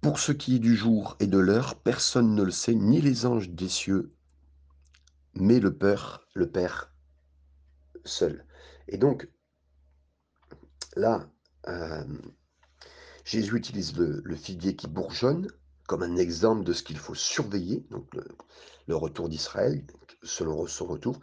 Pour 0.01 0.19
ce 0.19 0.31
qui 0.31 0.57
est 0.57 0.59
du 0.59 0.75
jour 0.75 1.15
et 1.19 1.27
de 1.27 1.39
l'heure, 1.39 1.75
personne 1.75 2.35
ne 2.35 2.43
le 2.43 2.51
sait, 2.51 2.75
ni 2.75 3.01
les 3.01 3.25
anges 3.25 3.49
des 3.49 3.69
cieux, 3.69 4.13
mais 5.33 5.59
le 5.59 5.75
Père, 5.75 6.27
le 6.33 6.49
Père 6.49 6.91
seul. 8.05 8.45
Et 8.87 8.97
donc, 8.97 9.27
là, 10.95 11.27
euh, 11.67 12.03
Jésus 13.23 13.55
utilise 13.55 13.97
le, 13.97 14.35
figuier 14.35 14.75
qui 14.75 14.87
bourgeonne 14.87 15.47
comme 15.87 16.03
un 16.03 16.15
exemple 16.15 16.63
de 16.63 16.73
ce 16.73 16.83
qu'il 16.83 16.97
faut 16.97 17.15
surveiller, 17.15 17.85
donc 17.89 18.07
le, 18.87 18.95
retour 18.95 19.29
d'Israël, 19.29 19.85
selon 20.23 20.67
son 20.67 20.85
retour, 20.85 21.19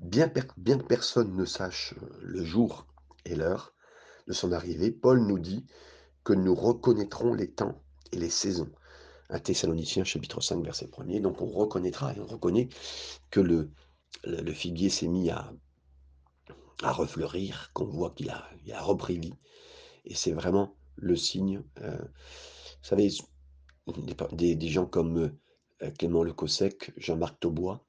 bien, 0.00 0.28
que 0.28 0.82
personne 0.82 1.34
ne 1.36 1.44
sache 1.44 1.94
euh, 2.02 2.18
le 2.22 2.44
jour 2.44 2.86
et 3.24 3.34
l'heure 3.34 3.74
de 4.26 4.32
son 4.32 4.52
arrivée, 4.52 4.90
Paul 4.90 5.20
nous 5.20 5.38
dit 5.38 5.66
que 6.24 6.32
nous 6.32 6.54
reconnaîtrons 6.54 7.34
les 7.34 7.50
temps 7.50 7.80
et 8.12 8.18
les 8.18 8.30
saisons. 8.30 8.70
Un 9.30 9.38
Thessaloniciens 9.38 10.04
chapitre 10.04 10.40
5 10.40 10.64
verset 10.64 10.86
1er, 10.86 11.20
donc 11.20 11.40
on 11.40 11.46
reconnaîtra 11.46 12.12
et 12.12 12.20
on 12.20 12.26
reconnaît 12.26 12.68
que 13.30 13.40
le, 13.40 13.70
figuier 14.52 14.90
s'est 14.90 15.08
mis 15.08 15.30
à, 15.30 15.52
à 16.82 16.92
refleurir, 16.92 17.70
qu'on 17.72 17.86
voit 17.86 18.10
qu'il 18.10 18.30
a, 18.30 18.48
il 18.64 18.72
a 18.72 18.82
repris 18.82 19.18
vie, 19.18 19.34
et 20.06 20.14
c'est 20.14 20.32
vraiment 20.32 20.76
le 20.96 21.16
signe. 21.16 21.62
Euh, 21.82 21.98
vous 21.98 22.88
savez, 22.88 23.10
des, 24.32 24.68
gens 24.68 24.86
comme 24.86 25.30
euh, 25.82 25.90
Clément 25.98 26.22
Le 26.22 26.32
Cossec, 26.32 26.92
Jean-Marc 26.96 27.38
Taubois, 27.40 27.84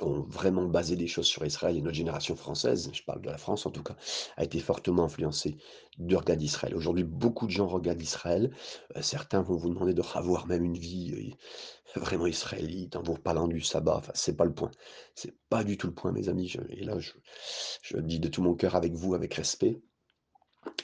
ont 0.00 0.22
vraiment 0.22 0.66
basé 0.66 0.96
des 0.96 1.06
choses 1.06 1.26
sur 1.26 1.44
Israël 1.46 1.76
et 1.76 1.80
notre 1.80 1.96
génération 1.96 2.36
française, 2.36 2.90
je 2.92 3.02
parle 3.04 3.22
de 3.22 3.30
la 3.30 3.38
France 3.38 3.66
en 3.66 3.70
tout 3.70 3.82
cas, 3.82 3.96
a 4.36 4.44
été 4.44 4.58
fortement 4.58 5.04
influencée 5.04 5.56
du 5.96 6.16
regard 6.16 6.36
d'Israël. 6.36 6.74
Aujourd'hui, 6.74 7.04
beaucoup 7.04 7.46
de 7.46 7.52
gens 7.52 7.66
regardent 7.66 8.02
Israël. 8.02 8.54
Euh, 8.96 9.02
certains 9.02 9.42
vont 9.42 9.56
vous 9.56 9.68
demander 9.68 9.94
de 9.94 10.02
avoir 10.14 10.46
même 10.46 10.64
une 10.64 10.76
vie 10.76 11.34
vraiment 11.96 12.26
israélite 12.26 12.96
en 12.96 13.02
vous 13.02 13.14
parlant 13.14 13.48
du 13.48 13.60
sabbat. 13.60 13.96
Enfin, 13.96 14.12
c'est 14.14 14.36
pas 14.36 14.44
le 14.44 14.54
point. 14.54 14.70
C'est 15.14 15.34
pas 15.48 15.64
du 15.64 15.78
tout 15.78 15.86
le 15.86 15.94
point, 15.94 16.12
mes 16.12 16.28
amis. 16.28 16.54
et 16.68 16.84
là, 16.84 16.98
je, 16.98 17.98
dis 17.98 18.20
de 18.20 18.28
tout 18.28 18.42
mon 18.42 18.54
cœur 18.54 18.74
avec 18.74 18.92
vous, 18.94 19.14
avec 19.14 19.34
respect. 19.34 19.80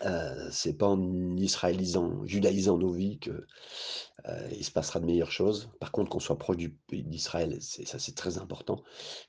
Euh, 0.05 0.49
c'est 0.51 0.73
pas 0.73 0.88
en 0.88 1.37
israélisant, 1.37 2.25
judaïsant 2.25 2.79
nos 2.79 2.90
vies 2.90 3.18
que 3.18 3.47
euh, 4.29 4.49
il 4.51 4.64
se 4.64 4.71
passera 4.71 5.01
de 5.01 5.07
meilleures 5.07 5.31
choses. 5.31 5.71
Par 5.81 5.92
contre, 5.92 6.11
qu'on 6.11 6.21
soit 6.21 6.38
proche 6.38 6.57
du 6.57 6.71
pays 6.71 7.05
d'Israël, 7.05 7.59
ça 7.61 7.99
c'est 7.99 8.14
très 8.14 8.38
important. 8.38 8.83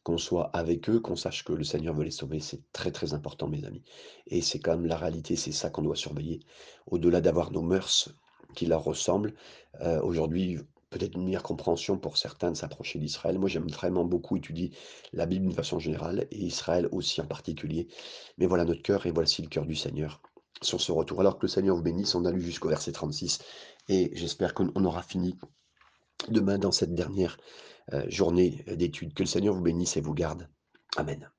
Qu'on 0.04 0.18
soit 0.18 0.50
avec 0.54 0.90
eux, 0.90 1.00
qu'on 1.00 1.16
sache 1.16 1.44
que 1.44 1.54
le 1.54 1.64
Seigneur 1.64 1.94
veut 1.96 2.04
les 2.04 2.12
sauver, 2.12 2.40
c'est 2.40 2.62
très 2.72 2.92
très 2.92 3.14
important, 3.14 3.48
mes 3.48 3.66
amis. 3.66 3.84
Et 4.28 4.42
c'est 4.42 4.60
quand 4.60 4.72
même 4.72 4.88
la 4.88 4.98
réalité, 4.98 5.36
c'est 5.36 5.52
ça 5.52 5.70
qu'on 5.70 5.84
doit 5.84 5.96
surveiller. 5.96 6.40
Au-delà 6.88 7.22
d'avoir 7.22 7.52
nos 7.52 7.62
mœurs 7.62 8.10
qui 8.56 8.66
leur 8.66 8.84
ressemblent, 8.84 9.34
euh, 9.82 10.02
aujourd'hui, 10.02 10.60
peut-être 10.90 11.16
une 11.16 11.26
meilleure 11.26 11.44
compréhension 11.44 11.98
pour 11.98 12.18
certains 12.18 12.52
de 12.52 12.58
s'approcher 12.58 13.00
d'Israël. 13.00 13.40
Moi, 13.40 13.50
j'aime 13.50 13.68
vraiment 13.68 14.06
beaucoup 14.06 14.38
étudier 14.38 14.72
la 15.12 15.26
Bible 15.26 15.46
d'une 15.46 15.56
façon 15.56 15.80
générale 15.80 16.28
et 16.32 16.38
Israël 16.38 16.88
aussi 16.92 17.20
en 17.20 17.26
particulier. 17.26 17.88
Mais 18.38 18.46
voilà 18.46 18.64
notre 18.64 18.84
cœur 18.84 19.06
et 19.08 19.12
voici 19.12 19.42
le 19.42 19.48
cœur 19.48 19.66
du 19.66 19.76
Seigneur 19.76 20.22
sur 20.62 20.82
ce 20.82 20.92
retour. 20.92 21.20
Alors 21.20 21.38
que 21.38 21.44
le 21.44 21.48
Seigneur 21.48 21.76
vous 21.76 21.82
bénisse, 21.82 22.16
on 22.16 22.26
a 22.26 22.32
lu 22.32 22.42
jusqu'au 22.42 22.70
verset 22.70 22.92
36 22.92 23.40
et 23.90 24.12
j'espère 24.14 24.54
qu'on 24.54 24.86
aura 24.86 25.04
fini 25.04 25.38
demain 26.30 26.58
dans 26.58 26.72
cette 26.72 26.94
dernière 26.94 27.38
euh, 27.94 28.06
journée 28.10 28.64
d'études. 28.68 29.14
Que 29.14 29.24
le 29.24 29.28
Seigneur 29.28 29.54
vous 29.56 29.62
bénisse 29.62 29.98
et 29.98 30.02
vous 30.02 30.14
garde. 30.14 30.50
Amen. 30.96 31.33